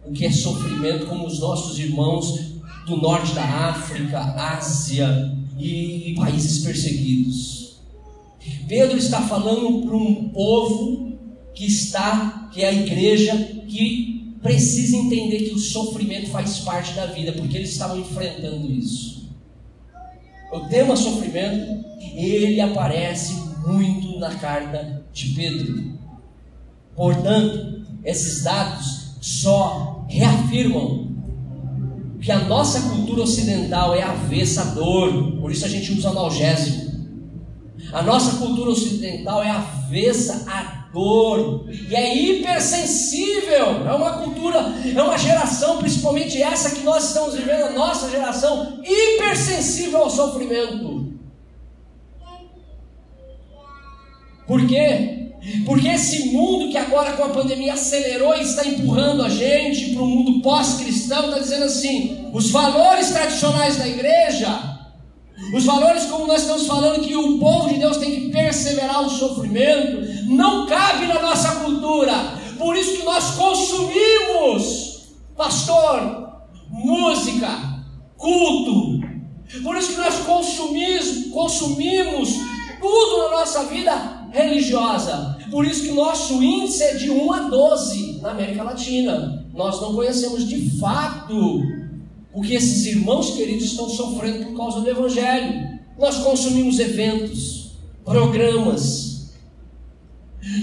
[0.05, 2.53] o que é sofrimento como os nossos irmãos
[2.87, 7.72] do norte da África, Ásia e países perseguidos.
[8.69, 11.19] Pedro está falando para um povo
[11.55, 13.37] que está, que é a igreja,
[13.69, 19.31] que precisa entender que o sofrimento faz parte da vida, porque eles estavam enfrentando isso.
[20.53, 23.35] O tema sofrimento, ele aparece
[23.67, 25.93] muito na carta de Pedro.
[26.95, 31.11] Portanto, esses dados só reafirmam
[32.21, 36.92] que a nossa cultura ocidental é avessa à dor, por isso a gente usa analgésico.
[37.93, 43.87] A nossa cultura ocidental é avessa à dor, e é hipersensível.
[43.87, 48.81] É uma cultura, é uma geração, principalmente essa que nós estamos vivendo, a nossa geração,
[48.83, 51.13] hipersensível ao sofrimento.
[54.47, 55.19] Por quê?
[55.67, 60.03] Porque esse mundo que agora com a pandemia acelerou e está empurrando a gente para
[60.03, 64.72] o mundo pós-cristão, está dizendo assim: os valores tradicionais da igreja
[65.53, 69.11] os valores, como nós estamos falando, que o povo de Deus tem que perseverar o
[69.11, 72.13] sofrimento, não cabe na nossa cultura.
[72.59, 77.49] Por isso que nós consumimos, pastor, música,
[78.17, 79.01] culto.
[79.63, 82.31] Por isso que nós consumimos, consumimos
[82.81, 85.39] tudo na nossa vida religiosa.
[85.51, 89.45] Por isso que nosso índice é de 1 a 12 na América Latina.
[89.53, 91.61] Nós não conhecemos de fato
[92.33, 95.79] o que esses irmãos queridos estão sofrendo por causa do Evangelho.
[95.99, 97.73] Nós consumimos eventos,
[98.05, 99.13] programas,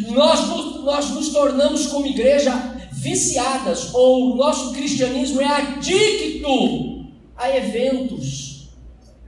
[0.10, 0.48] nós,
[0.84, 2.52] nós nos tornamos como igreja
[2.92, 7.06] viciadas, ou o nosso cristianismo é adicto
[7.38, 8.70] a eventos,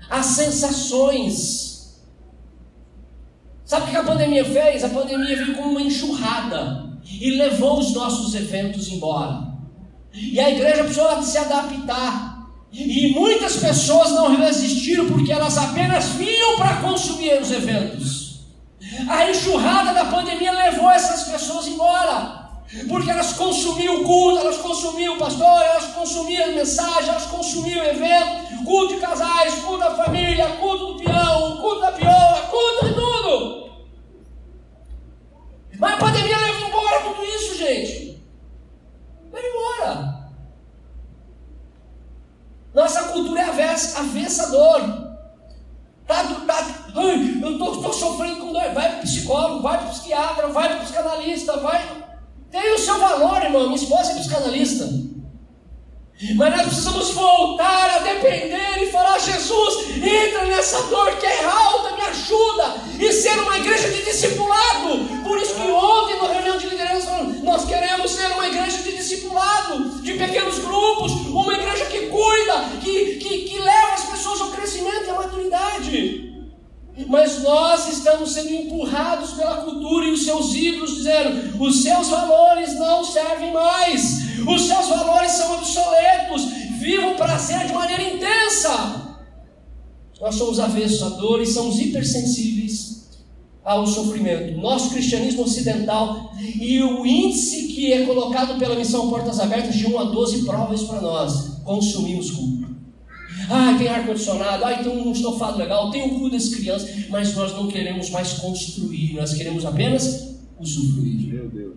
[0.10, 2.02] a sensações.
[3.64, 4.84] Sabe o que a pandemia fez?
[4.84, 9.52] A pandemia veio como uma enxurrada e levou os nossos eventos embora.
[10.14, 12.31] E a igreja precisou se adaptar.
[12.72, 18.46] E muitas pessoas não resistiram porque elas apenas vinham para consumir os eventos.
[19.10, 22.42] A enxurrada da pandemia levou essas pessoas embora.
[22.88, 27.86] Porque elas consumiam o culto, elas consumiam o pastor, elas consumiam a mensagem, elas consumiam
[27.86, 32.86] o evento, culto de casais, culto da família, culto do peão, culto da piola, culto
[32.86, 33.72] de tudo.
[35.78, 38.24] Mas a pandemia leva embora tudo isso, gente.
[39.34, 40.21] Leva embora.
[42.82, 44.82] Nossa cultura é avessa, avessa dor.
[46.08, 48.74] Tá, tá, eu estou sofrendo com dor.
[48.74, 52.04] Vai para o psicólogo, vai para o psiquiatra, vai para o psicanalista, vai.
[52.50, 53.66] Tem o seu valor, irmão.
[53.66, 54.90] Minha esposa é psicanalista.
[56.36, 61.96] Mas nós precisamos voltar a depender e falar: Jesus, entra nessa dor que é alta,
[61.96, 62.76] me ajuda.
[63.00, 65.00] E ser uma igreja de discipulado.
[65.24, 67.12] Por isso que ontem, na reunião de liderança,
[67.42, 73.16] nós queremos ser uma igreja de discipulado, de pequenos grupos, uma igreja que cuida, que,
[73.16, 76.31] que, que leva as pessoas ao crescimento e à maturidade.
[77.08, 82.78] Mas nós estamos sendo empurrados pela cultura e os seus ídolos, dizendo: os seus valores
[82.80, 86.46] não servem mais, os seus valores são obsoletos,
[86.80, 89.18] viva o prazer de maneira intensa.
[90.20, 92.92] Nós somos avessos à dor e somos hipersensíveis
[93.64, 94.60] ao sofrimento.
[94.60, 100.00] Nosso cristianismo ocidental e o índice que é colocado pela missão Portas Abertas de 1
[100.00, 102.61] a 12 provas para nós: consumimos culto.
[103.52, 107.52] Ah, tem ar-condicionado, ah, tem um estofado legal, tem um cu das crianças, mas nós
[107.52, 111.34] não queremos mais construir, nós queremos apenas usufruir.
[111.34, 111.74] Meu Deus.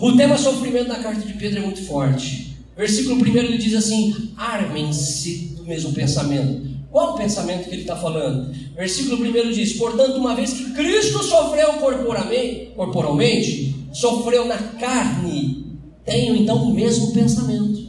[0.00, 2.56] O tema sofrimento na carta de Pedro é muito forte.
[2.76, 6.72] Versículo 1 ele diz assim: armem-se do mesmo pensamento.
[6.90, 8.52] Qual o pensamento que ele está falando?
[8.74, 16.34] Versículo 1 diz: Portanto, uma vez que Cristo sofreu corporalmente, corporalmente sofreu na carne, tenham
[16.34, 17.81] então o mesmo pensamento.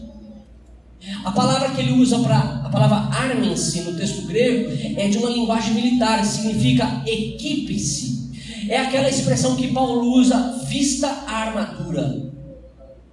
[1.24, 5.30] A palavra que ele usa para a palavra armem-se no texto grego é de uma
[5.30, 8.32] linguagem militar, significa equipe-se.
[8.70, 12.32] É aquela expressão que Paulo usa, vista a armadura.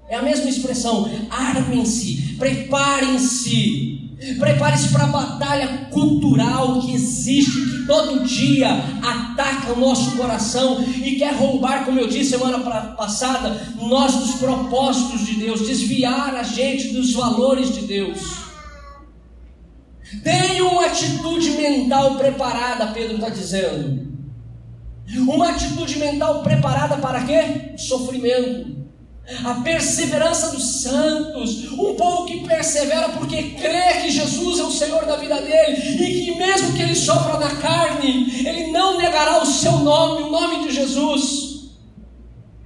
[0.09, 4.10] É a mesma expressão, armem-se, preparem-se.
[4.39, 8.69] Prepare-se para a batalha cultural que existe, que todo dia
[9.03, 12.59] ataca o nosso coração e quer roubar, como eu disse semana
[12.95, 18.21] passada, nós dos propósitos de Deus, desviar a gente dos valores de Deus.
[20.23, 24.07] Tenha uma atitude mental preparada, Pedro está dizendo.
[25.17, 27.73] Uma atitude mental preparada para quê?
[27.79, 28.80] Sofrimento
[29.45, 35.07] a perseverança dos santos, um povo que persevera porque crê que Jesus é o Senhor
[35.07, 39.47] da vida dele e que mesmo que ele sofra na carne, ele não negará o
[39.47, 41.71] seu nome, o nome de Jesus.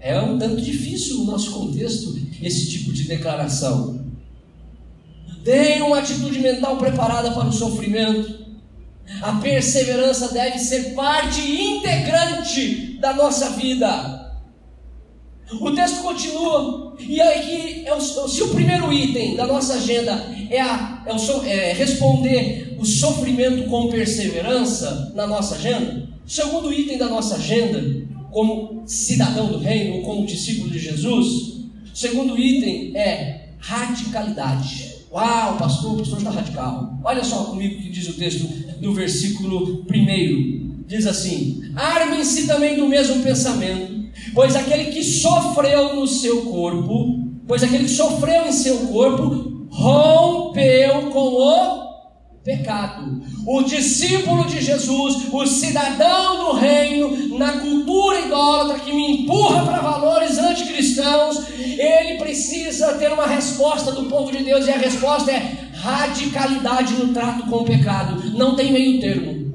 [0.00, 4.02] É um tanto difícil no nosso contexto esse tipo de declaração.
[5.44, 8.42] Tenha uma atitude mental preparada para o sofrimento.
[9.20, 14.23] A perseverança deve ser parte integrante da nossa vida.
[15.52, 20.12] O texto continua, e aí é o, se o primeiro item da nossa agenda
[20.50, 26.72] é, a, é, o, é responder o sofrimento com perseverança na nossa agenda, o segundo
[26.72, 31.26] item da nossa agenda, como cidadão do reino, ou como discípulo de Jesus,
[31.92, 34.94] o segundo item é radicalidade.
[35.12, 36.98] Uau, pastor, o pastor está radical.
[37.04, 38.48] Olha só comigo que diz o texto
[38.80, 40.84] no versículo 1.
[40.88, 43.93] Diz assim: Armem-se também do mesmo pensamento
[44.32, 51.10] Pois aquele que sofreu no seu corpo, pois aquele que sofreu em seu corpo, rompeu
[51.10, 51.84] com o
[52.44, 53.22] pecado.
[53.46, 59.78] O discípulo de Jesus, o cidadão do reino, na cultura idólatra que me empurra para
[59.78, 65.70] valores anticristãos, ele precisa ter uma resposta do povo de Deus, e a resposta é
[65.74, 68.30] radicalidade no trato com o pecado.
[68.36, 69.54] Não tem meio termo.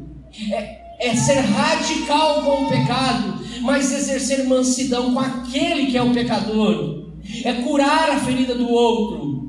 [0.51, 6.13] É, é ser radical com o pecado mas exercer mansidão com aquele que é o
[6.13, 7.05] pecador,
[7.43, 9.39] é curar a ferida do outro.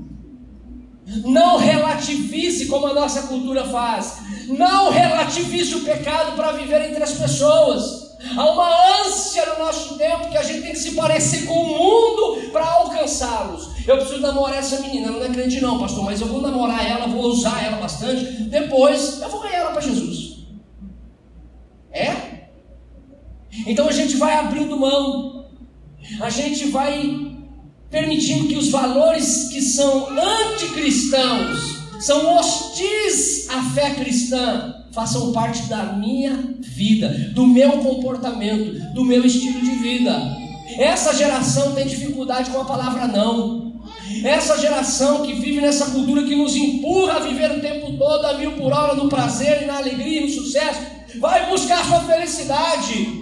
[1.25, 4.19] Não relativize como a nossa cultura faz.
[4.47, 8.11] Não relativize o pecado para viver entre as pessoas.
[8.37, 11.67] Há uma ânsia no nosso tempo que a gente tem que se parecer com o
[11.67, 13.71] mundo para alcançá-los.
[13.87, 17.07] Eu preciso namorar essa menina, não é crente não, pastor, mas eu vou namorar ela,
[17.07, 18.25] vou usar ela bastante.
[18.25, 20.45] Depois eu vou ganhar ela para Jesus.
[21.91, 22.40] É?
[23.67, 25.47] Então a gente vai abrindo mão,
[26.21, 27.37] a gente vai
[27.91, 35.93] permitindo que os valores que são anticristãos, são hostis à fé cristã, façam parte da
[35.95, 40.39] minha vida, do meu comportamento, do meu estilo de vida.
[40.79, 43.81] Essa geração tem dificuldade com a palavra não.
[44.25, 48.35] Essa geração que vive nessa cultura que nos empurra a viver o tempo todo a
[48.35, 50.81] mil por hora no prazer, na alegria, no sucesso,
[51.19, 53.20] vai buscar sua felicidade.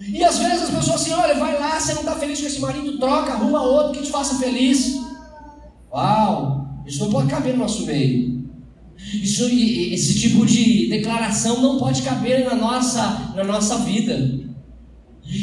[0.00, 2.60] E às vezes as pessoas assim, olha, vai lá, você não está feliz com esse
[2.60, 5.00] marido, troca, arruma outro que te faça feliz.
[5.92, 8.44] Uau, isso não pode caber no nosso meio.
[8.96, 14.40] Isso, esse tipo de declaração não pode caber na nossa, na nossa vida.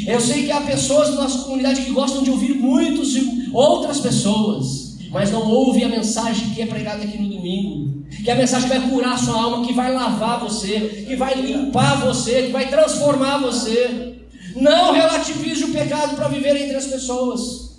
[0.05, 3.15] Eu sei que há pessoas na nossa comunidade que gostam de ouvir muitos
[3.51, 8.01] outras pessoas, mas não ouvem a mensagem que é pregada aqui no domingo.
[8.23, 11.15] Que é a mensagem que vai curar a sua alma, que vai lavar você, que
[11.15, 14.20] vai limpar você, que vai transformar você.
[14.55, 17.71] Não relativize o pecado para viver entre as pessoas.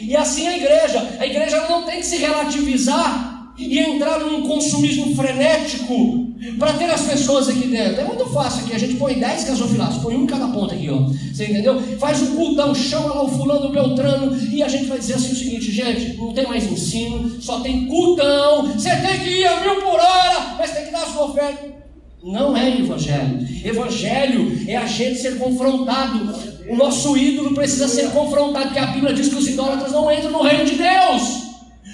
[0.00, 1.16] E assim a igreja.
[1.18, 6.26] A igreja não tem que se relativizar e entrar num consumismo frenético
[6.58, 8.00] para ter as pessoas aqui dentro.
[8.00, 10.90] É muito fácil aqui, a gente põe 10 gasofilados, põe um em cada ponta aqui,
[10.90, 10.98] ó.
[11.32, 11.80] Você entendeu?
[11.98, 15.32] Faz um cultão, chama lá o fulano, o beltrano, e a gente vai dizer assim
[15.32, 19.60] o seguinte, gente, não tem mais ensino, só tem cultão, você tem que ir a
[19.60, 21.85] mil por hora, mas tem que dar a sua oferta.
[22.22, 23.46] Não é evangelho.
[23.64, 26.34] Evangelho é a gente ser confrontado.
[26.68, 30.32] O nosso ídolo precisa ser confrontado, porque a Bíblia diz que os idólatras não entram
[30.32, 31.46] no reino de Deus.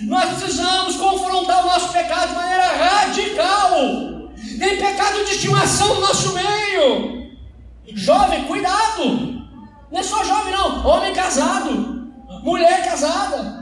[0.03, 3.70] Nós precisamos confrontar o nosso pecado de maneira radical.
[4.59, 7.31] Tem pecado de estimação no nosso meio.
[7.95, 9.43] Jovem, cuidado.
[9.91, 10.87] Não é só jovem, não.
[10.87, 12.11] Homem casado,
[12.43, 13.61] mulher casada.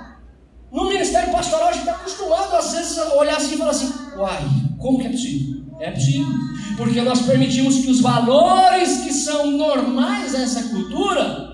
[0.73, 3.93] No ministério pastoral a gente está acostumado às vezes a olhar assim e falar assim:
[4.16, 4.49] uai,
[4.79, 5.64] como que é possível?
[5.81, 6.33] É possível.
[6.77, 11.51] Porque nós permitimos que os valores que são normais nessa cultura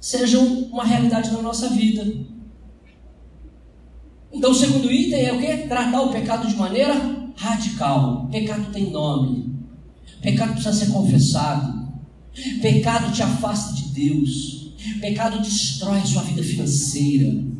[0.00, 2.04] sejam uma realidade na nossa vida.
[4.30, 5.68] Então, o segundo item é o que?
[5.68, 6.94] Tratar o pecado de maneira
[7.36, 8.28] radical.
[8.30, 9.54] Pecado tem nome.
[10.20, 11.88] Pecado precisa ser confessado.
[12.60, 14.74] Pecado te afasta de Deus.
[15.00, 17.53] Pecado destrói a sua vida financeira.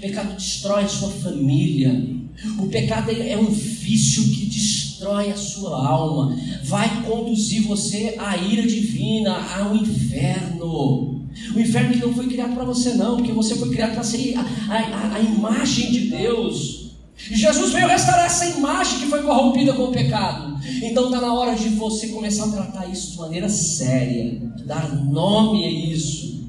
[0.00, 2.14] Pecado destrói a sua família.
[2.58, 6.36] O pecado é um vício que destrói a sua alma.
[6.64, 11.24] Vai conduzir você à ira divina, ao inferno.
[11.54, 14.34] O inferno que não foi criado para você, não, porque você foi criado para ser
[14.36, 16.84] a, a, a imagem de Deus.
[17.30, 20.58] E Jesus veio restaurar essa imagem que foi corrompida com o pecado.
[20.82, 25.64] Então está na hora de você começar a tratar isso de maneira séria, dar nome
[25.64, 26.44] a isso.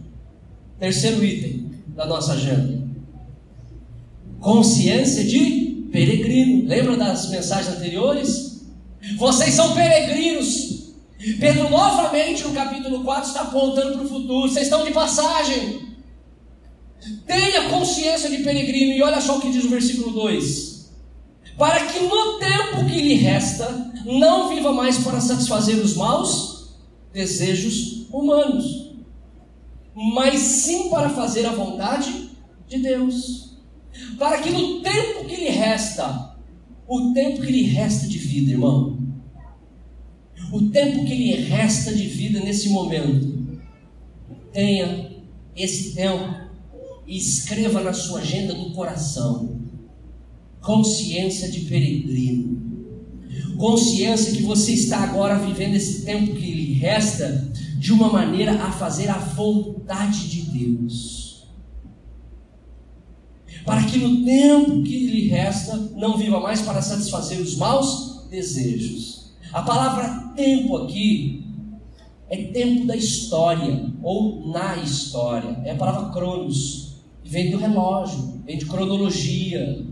[0.80, 2.75] Terceiro item da nossa agenda:
[4.40, 6.68] consciência de peregrino.
[6.68, 8.62] Lembra das mensagens anteriores?
[9.18, 10.94] Vocês são peregrinos.
[11.40, 14.50] Pedro, novamente, no capítulo 4, está apontando para o futuro.
[14.50, 15.96] Vocês estão de passagem.
[17.26, 20.92] Tenha consciência de peregrino, e olha só o que diz o versículo 2:
[21.58, 26.76] Para que no tempo que lhe resta, não viva mais para satisfazer os maus
[27.14, 28.92] desejos humanos,
[29.96, 32.30] mas sim para fazer a vontade
[32.68, 33.55] de Deus.
[34.18, 36.36] Para que no tempo que lhe resta,
[36.88, 39.00] o tempo que lhe resta de vida, irmão,
[40.52, 43.36] o tempo que lhe resta de vida nesse momento,
[44.52, 45.12] tenha
[45.56, 46.46] esse tempo
[47.08, 49.60] e escreva na sua agenda do coração:
[50.62, 52.64] consciência de peregrino.
[53.58, 58.72] Consciência que você está agora vivendo esse tempo que lhe resta de uma maneira a
[58.72, 61.25] fazer a vontade de Deus.
[63.66, 69.32] Para que no tempo que lhe resta não viva mais para satisfazer os maus desejos.
[69.52, 71.44] A palavra tempo aqui
[72.30, 75.60] é tempo da história ou na história.
[75.64, 76.86] É a palavra cronos
[77.26, 79.84] vem do relógio, vem de cronologia.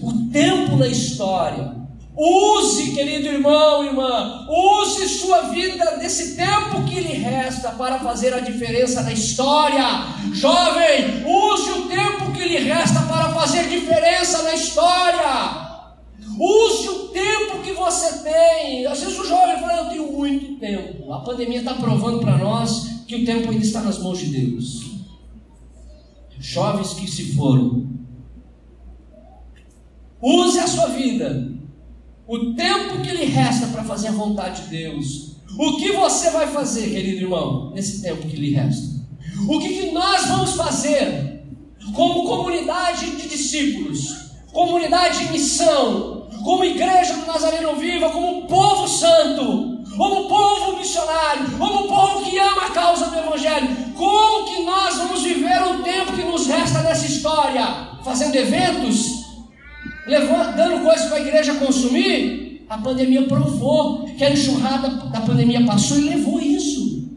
[0.00, 1.76] O tempo na história.
[2.20, 8.40] Use, querido irmão, irmã, use sua vida desse tempo que lhe resta para fazer a
[8.40, 9.84] diferença na história.
[10.32, 15.68] Jovem, use o tempo que lhe resta para fazer diferença na história.
[16.40, 18.86] Use o tempo que você tem.
[18.86, 21.12] Às vezes o jovem fala, eu tenho muito tempo.
[21.12, 24.88] A pandemia está provando para nós que o tempo ainda está nas mãos de Deus
[26.40, 27.88] jovens que se foram.
[30.20, 31.52] Use a sua vida,
[32.28, 35.28] o tempo que lhe resta para fazer a vontade de Deus.
[35.58, 38.98] O que você vai fazer, querido irmão, nesse tempo que lhe resta?
[39.48, 41.42] O que, que nós vamos fazer
[41.94, 44.14] como comunidade de discípulos,
[44.52, 49.78] comunidade de missão, como igreja do Nazareno Viva, como povo santo?
[49.96, 55.22] como povo missionário, como povo que ama a causa do Evangelho, como que nós vamos
[55.22, 57.88] viver o tempo que nos resta nessa história?
[58.04, 59.17] Fazendo eventos?
[60.08, 62.64] Levando, dando coisas para a igreja consumir?
[62.68, 67.08] A pandemia provou que a enxurrada da pandemia passou e levou isso.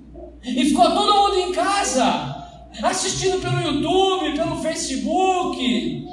[0.44, 2.38] E ficou todo mundo em casa.
[2.84, 6.08] assistindo pelo YouTube, pelo Facebook,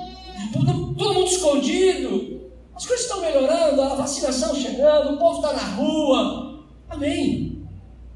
[0.52, 2.38] todo mundo escondido.
[2.74, 6.64] As coisas estão melhorando, a vacinação chegando, o povo está na rua.
[6.88, 7.62] Amém.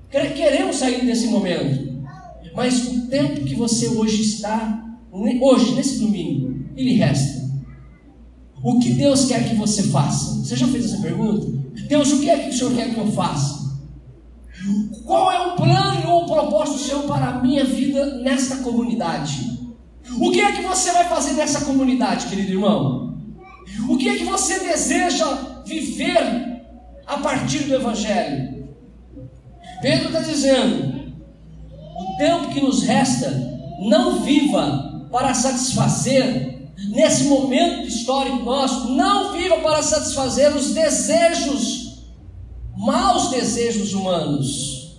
[0.08, 1.90] Queremos sair desse momento.
[2.54, 7.41] Mas o tempo que você hoje está, hoje, nesse domingo, ele resta.
[8.62, 10.36] O que Deus quer que você faça?
[10.36, 11.46] Você já fez essa pergunta?
[11.88, 13.62] Deus, o que é que o Senhor quer que eu faça?
[15.04, 19.58] Qual é o plano ou o propósito do Senhor para a minha vida nesta comunidade?
[20.20, 23.18] O que é que você vai fazer nessa comunidade, querido irmão?
[23.88, 25.26] O que é que você deseja
[25.64, 26.62] viver
[27.06, 28.68] a partir do Evangelho?
[29.80, 31.12] Pedro está dizendo:
[31.96, 33.30] o tempo que nos resta,
[33.80, 36.51] não viva para satisfazer,
[36.89, 42.03] nesse momento histórico nosso, não viva para satisfazer os desejos,
[42.76, 44.97] maus desejos humanos.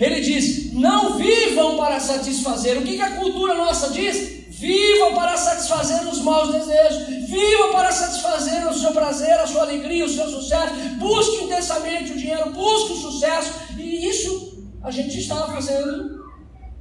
[0.00, 2.78] Ele diz: não vivam para satisfazer.
[2.78, 4.40] O que, que a cultura nossa diz?
[4.48, 7.28] Viva para satisfazer os maus desejos.
[7.28, 10.74] Viva para satisfazer o seu prazer, a sua alegria, o seu sucesso.
[10.98, 13.52] Busque intensamente o dinheiro, busque o sucesso.
[13.78, 16.24] E isso a gente estava fazendo,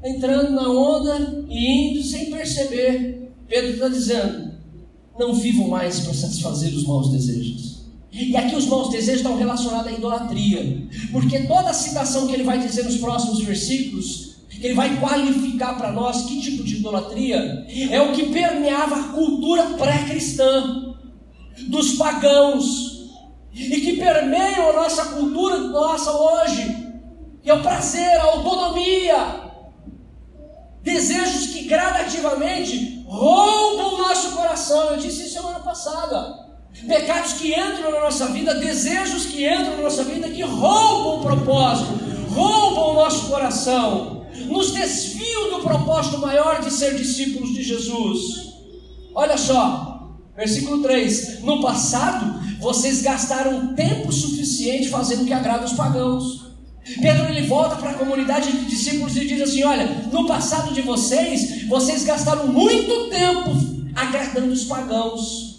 [0.04, 3.29] entrando na onda e indo sem perceber.
[3.50, 4.54] Pedro está dizendo:
[5.18, 7.80] não vivam mais para satisfazer os maus desejos.
[8.12, 12.44] E aqui os maus desejos estão relacionados à idolatria, porque toda a citação que ele
[12.44, 14.30] vai dizer nos próximos versículos
[14.62, 19.64] ele vai qualificar para nós que tipo de idolatria é o que permeava a cultura
[19.78, 20.96] pré-cristã
[21.68, 23.10] dos pagãos
[23.54, 26.92] e que permeia a nossa cultura nossa hoje,
[27.42, 29.52] que é o prazer, a autonomia,
[30.84, 31.66] desejos que
[32.20, 34.92] gradativamente roubam o nosso coração.
[34.92, 36.50] Eu disse isso semana passada.
[36.88, 41.22] Pecados que entram na nossa vida, desejos que entram na nossa vida que roubam o
[41.22, 42.00] propósito,
[42.34, 48.54] roubam o nosso coração nos desviam do propósito maior de ser discípulos de Jesus.
[49.14, 55.74] Olha só, versículo 3: No passado, vocês gastaram tempo suficiente fazendo o que agrada os
[55.74, 56.49] pagãos.
[57.02, 60.82] Pedro ele volta para a comunidade de discípulos e diz assim: Olha, no passado de
[60.82, 63.52] vocês, vocês gastaram muito tempo
[63.96, 65.50] agradando os pagãos.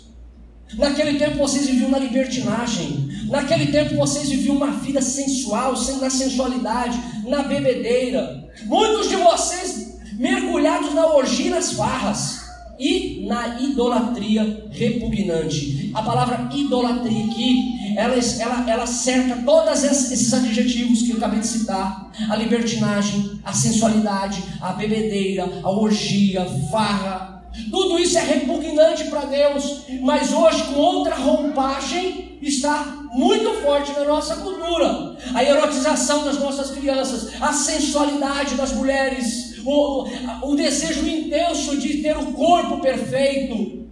[0.75, 3.09] Naquele tempo vocês viviam na libertinagem.
[3.29, 8.49] Naquele tempo vocês viviam uma vida sensual, na sensualidade, na bebedeira.
[8.67, 12.50] Muitos de vocês mergulhados na orgia nas farras
[12.81, 15.91] e na idolatria repugnante.
[15.95, 21.47] A palavra idolatria aqui, ela, ela, ela cerca todos esses adjetivos que eu acabei de
[21.47, 29.23] citar: a libertinagem, a sensualidade, a bebedeira, a orgia, farra, tudo isso é repugnante para
[29.23, 35.17] Deus, mas hoje, com outra roupagem, está muito forte na nossa cultura.
[35.35, 40.07] A erotização das nossas crianças, a sensualidade das mulheres, o,
[40.43, 43.89] o desejo intenso de ter o corpo perfeito,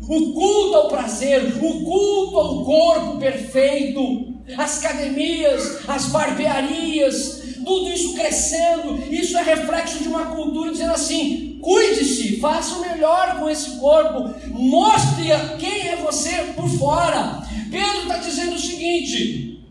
[0.00, 8.14] o culto ao prazer, o culto ao corpo perfeito, as academias, as barbearias, tudo isso
[8.14, 13.78] crescendo, isso é reflexo de uma cultura dizendo assim: cuide-se, faça o melhor com esse
[13.78, 15.28] corpo, mostre
[15.58, 17.42] quem é você por fora.
[17.70, 19.64] Pedro está dizendo o seguinte: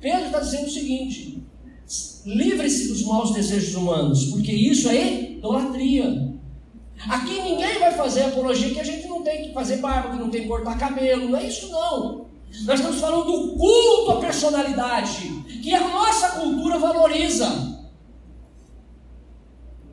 [0.00, 1.42] Pedro está dizendo o seguinte:
[2.24, 6.32] livre-se dos maus desejos humanos, porque isso é idolatria.
[7.08, 10.30] Aqui ninguém vai fazer apologia que a gente não tem que fazer barba, que não
[10.30, 12.26] tem que cortar cabelo, não é isso não.
[12.64, 17.72] Nós estamos falando do culto à personalidade que a nossa cultura valoriza.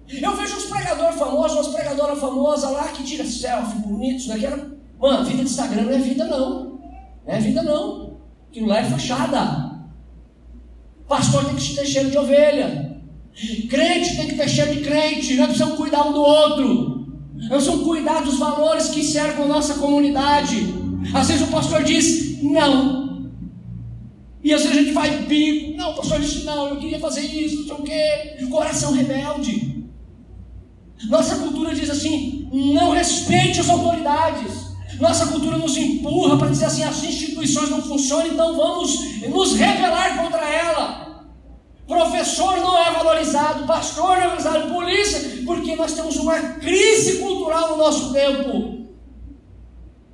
[0.08, 4.58] Eu vejo uns pregadores famosos, umas pregadoras famosas lá que tira selfie bonitos, daquela.
[4.58, 4.72] Né?
[5.00, 6.80] Mano, vida de Instagram não é vida não.
[7.26, 8.18] Não é vida não.
[8.50, 9.69] Aquilo lá é fachada.
[11.10, 13.02] Pastor tem que ter cheiro de ovelha.
[13.70, 15.36] Crente tem que ter cheiro de crente.
[15.36, 17.08] Nós precisamos cuidar um do outro.
[17.36, 20.56] Nós precisamos cuidar dos valores que cercam a nossa comunidade.
[21.14, 23.00] Às vezes o pastor diz, não,
[24.44, 27.62] e às vezes a gente vai bico, não, pastor disse não, eu queria fazer isso,
[27.62, 28.46] não sei o quê.
[28.50, 29.86] Coração rebelde.
[31.08, 34.69] Nossa cultura diz assim: não respeite as autoridades.
[35.00, 40.22] Nossa cultura nos empurra para dizer assim: as instituições não funcionam, então vamos nos rebelar
[40.22, 41.26] contra ela.
[41.88, 47.72] Professor não é valorizado, pastor não é valorizado, polícia, porque nós temos uma crise cultural
[47.72, 48.88] no nosso tempo.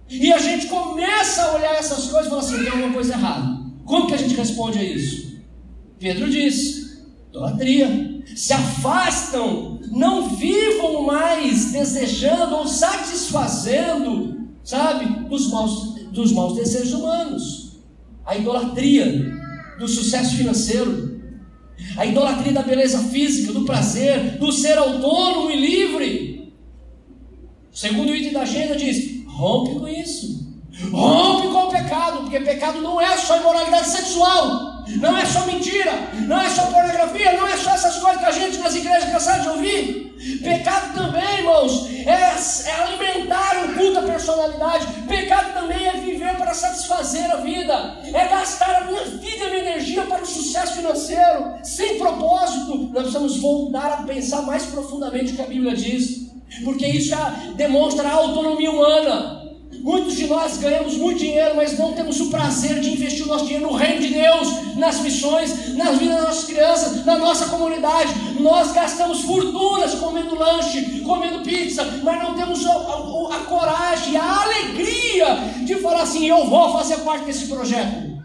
[0.10, 3.58] E a gente começa a olhar essas coisas e fala assim: tem alguma coisa errada.
[3.84, 5.42] Como que a gente responde a isso?
[6.00, 8.14] Pedro diz: idolatria.
[8.36, 17.78] Se afastam, não vivam mais desejando ou satisfazendo, sabe, dos maus, dos maus desejos humanos.
[18.26, 19.32] A idolatria
[19.78, 21.22] do sucesso financeiro.
[21.96, 26.54] A idolatria da beleza física, do prazer, do ser autônomo e livre.
[27.72, 30.46] O segundo item da agenda diz: rompe com isso.
[30.92, 35.92] Rompe com o pecado, porque pecado não é só imoralidade sexual, não é só mentira,
[36.28, 39.44] não é só pornografia, não é só essas coisas que a gente nas igrejas cansadas
[39.44, 40.06] de ouvir.
[40.42, 44.88] Pecado também, irmãos, é, é alimentar o culto à personalidade.
[45.08, 49.50] Pecado também é viver para satisfazer a vida, é gastar a minha vida e a
[49.50, 52.90] minha energia para o sucesso financeiro, sem propósito.
[52.92, 56.32] Nós precisamos voltar a pensar mais profundamente o que a Bíblia diz,
[56.64, 59.44] porque isso já demonstra a autonomia humana.
[59.82, 63.46] Muitos de nós ganhamos muito dinheiro, mas não temos o prazer de investir o nosso
[63.46, 68.12] dinheiro no reino de Deus, nas missões, nas vidas das nossas crianças, na nossa comunidade.
[68.40, 74.44] Nós gastamos fortunas comendo lanche, comendo pizza, mas não temos a, a, a coragem, a
[74.44, 78.16] alegria de falar assim: eu vou fazer parte desse projeto.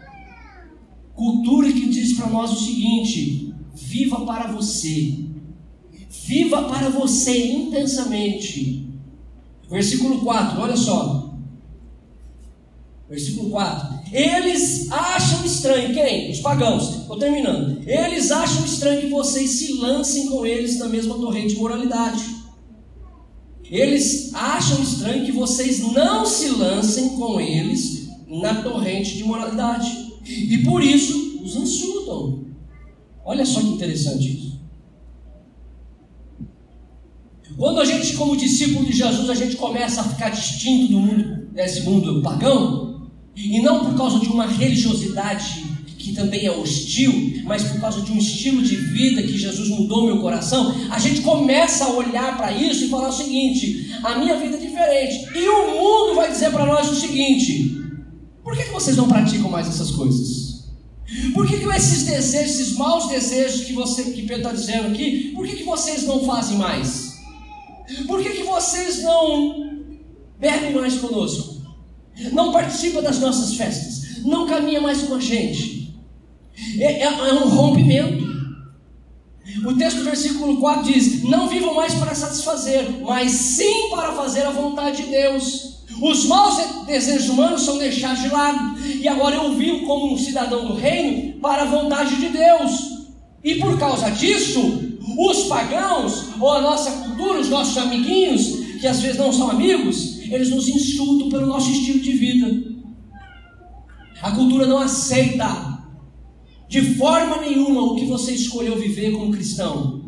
[1.13, 3.50] Cultura que diz para nós o seguinte:
[3.81, 5.25] viva para você,
[6.25, 8.87] viva para você intensamente.
[9.69, 11.33] Versículo 4, olha só.
[13.09, 13.99] Versículo 4.
[14.11, 16.31] Eles acham estranho, quem?
[16.31, 17.01] Os pagãos.
[17.01, 17.81] Estou terminando.
[17.87, 22.23] Eles acham estranho que vocês se lancem com eles na mesma torrente de moralidade.
[23.69, 30.11] Eles acham estranho que vocês não se lancem com eles na torrente de moralidade.
[30.25, 32.50] E por isso os insultam.
[33.23, 34.61] Olha só que interessante isso.
[37.57, 41.47] Quando a gente, como discípulo de Jesus, a gente começa a ficar distinto do mundo,
[41.51, 47.63] desse mundo pagão, e não por causa de uma religiosidade que também é hostil, mas
[47.63, 51.85] por causa de um estilo de vida que Jesus mudou meu coração, a gente começa
[51.85, 55.27] a olhar para isso e falar o seguinte: a minha vida é diferente.
[55.37, 57.77] E o mundo vai dizer para nós o seguinte:
[58.43, 60.50] por que, que vocês não praticam mais essas coisas?
[61.33, 65.31] Por que, que esses desejos, esses maus desejos que você que Pedro está dizendo aqui,
[65.35, 67.19] por que, que vocês não fazem mais?
[68.07, 69.83] Por que, que vocês não
[70.39, 71.61] bebem mais conosco?
[72.31, 75.95] não participa das nossas festas, não caminha mais com a gente.
[76.77, 78.29] É, é, é um rompimento.
[79.65, 84.41] O texto do versículo 4 diz: Não vivam mais para satisfazer, mas sim para fazer
[84.41, 85.80] a vontade de Deus.
[85.99, 90.67] Os maus desejos humanos são deixados de lado, e agora eu vivo como um cidadão
[90.67, 92.91] do reino para a vontade de Deus.
[93.43, 98.99] E por causa disso, os pagãos, ou a nossa cultura, os nossos amiguinhos, que às
[98.99, 102.71] vezes não são amigos, eles nos insultam pelo nosso estilo de vida.
[104.21, 105.79] A cultura não aceita
[106.67, 110.00] de forma nenhuma o que você escolheu viver como cristão.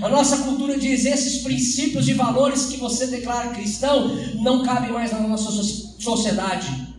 [0.00, 5.12] A nossa cultura diz: esses princípios e valores que você declara cristão não cabem mais
[5.12, 5.50] na nossa
[5.98, 6.92] sociedade.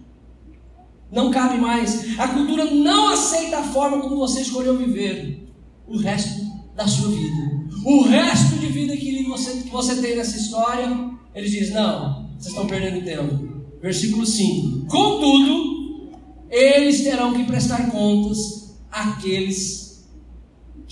[1.11, 2.19] Não cabe mais.
[2.19, 5.47] A cultura não aceita a forma como você escolheu viver
[5.87, 6.43] o resto
[6.75, 7.53] da sua vida.
[7.85, 10.89] O resto de vida que você, que você tem nessa história,
[11.35, 13.63] ele diz: não, vocês estão perdendo tempo.
[13.81, 16.11] Versículo 5: Contudo,
[16.49, 19.82] eles terão que prestar contas àqueles que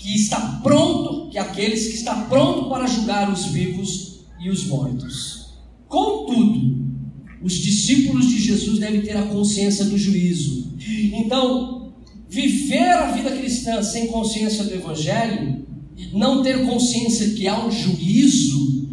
[0.08, 5.54] está pronto, que aqueles que está pronto para julgar os vivos e os mortos.
[5.88, 6.82] Contudo,
[7.42, 10.72] os discípulos de Jesus devem ter a consciência do juízo.
[11.12, 11.92] Então,
[12.28, 15.66] viver a vida cristã sem consciência do Evangelho,
[16.12, 18.88] não ter consciência que há um juízo,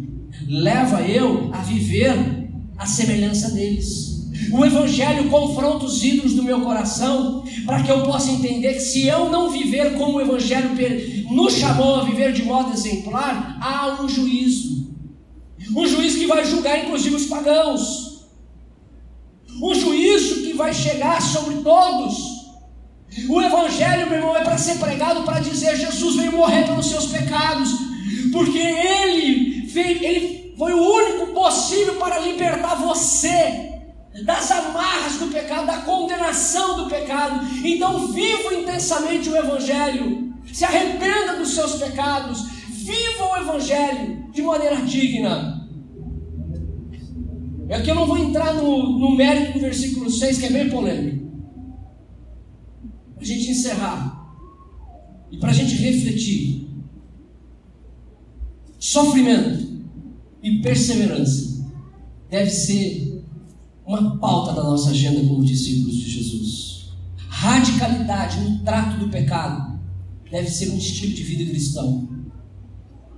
[0.46, 4.09] leva eu a viver a semelhança deles.
[4.52, 9.06] O Evangelho confronta os ídolos do meu coração, para que eu possa entender que se
[9.06, 10.70] eu não viver como o Evangelho
[11.30, 14.88] nos chamou a viver de modo exemplar, há um juízo.
[15.76, 18.24] Um juízo que vai julgar inclusive os pagãos.
[19.62, 22.40] Um juízo que vai chegar sobre todos.
[23.28, 27.06] O Evangelho, meu irmão, é para ser pregado para dizer: Jesus veio morrer pelos seus
[27.06, 27.70] pecados,
[28.32, 33.69] porque Ele, veio, ele foi o único possível para libertar você
[34.24, 37.46] das amarras do pecado, da condenação do pecado.
[37.64, 44.76] Então, viva intensamente o Evangelho, se arrependa dos seus pecados, viva o Evangelho de maneira
[44.82, 45.68] digna.
[47.68, 50.68] É que eu não vou entrar no, no mérito do versículo 6, que é bem
[50.68, 51.30] polêmico.
[53.14, 54.34] Para a gente encerrar
[55.30, 56.68] e para a gente refletir.
[58.76, 59.84] Sofrimento
[60.42, 61.64] e perseverança
[62.28, 63.09] deve ser
[63.90, 66.90] uma pauta da nossa agenda como discípulos de Jesus.
[67.28, 69.80] Radicalidade no trato do pecado
[70.30, 72.08] deve ser um estilo de vida cristão.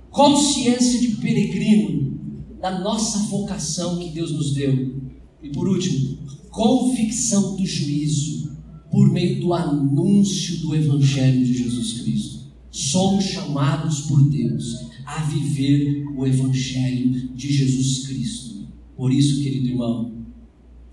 [0.09, 2.17] Consciência de peregrino
[2.59, 4.99] da nossa vocação que Deus nos deu.
[5.43, 6.17] E por último,
[6.49, 8.57] convicção do juízo
[8.89, 12.39] por meio do anúncio do Evangelho de Jesus Cristo.
[12.71, 18.67] Somos chamados por Deus a viver o Evangelho de Jesus Cristo.
[18.95, 20.22] Por isso, querido irmão,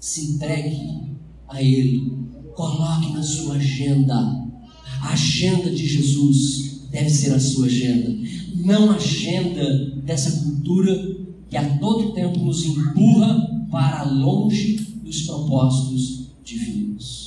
[0.01, 1.13] se entregue
[1.47, 2.11] a Ele,
[2.55, 4.17] coloque na sua agenda.
[5.03, 8.11] A agenda de Jesus deve ser a sua agenda,
[8.57, 11.17] não a agenda dessa cultura
[11.49, 17.20] que a todo tempo nos empurra para longe dos propósitos divinos.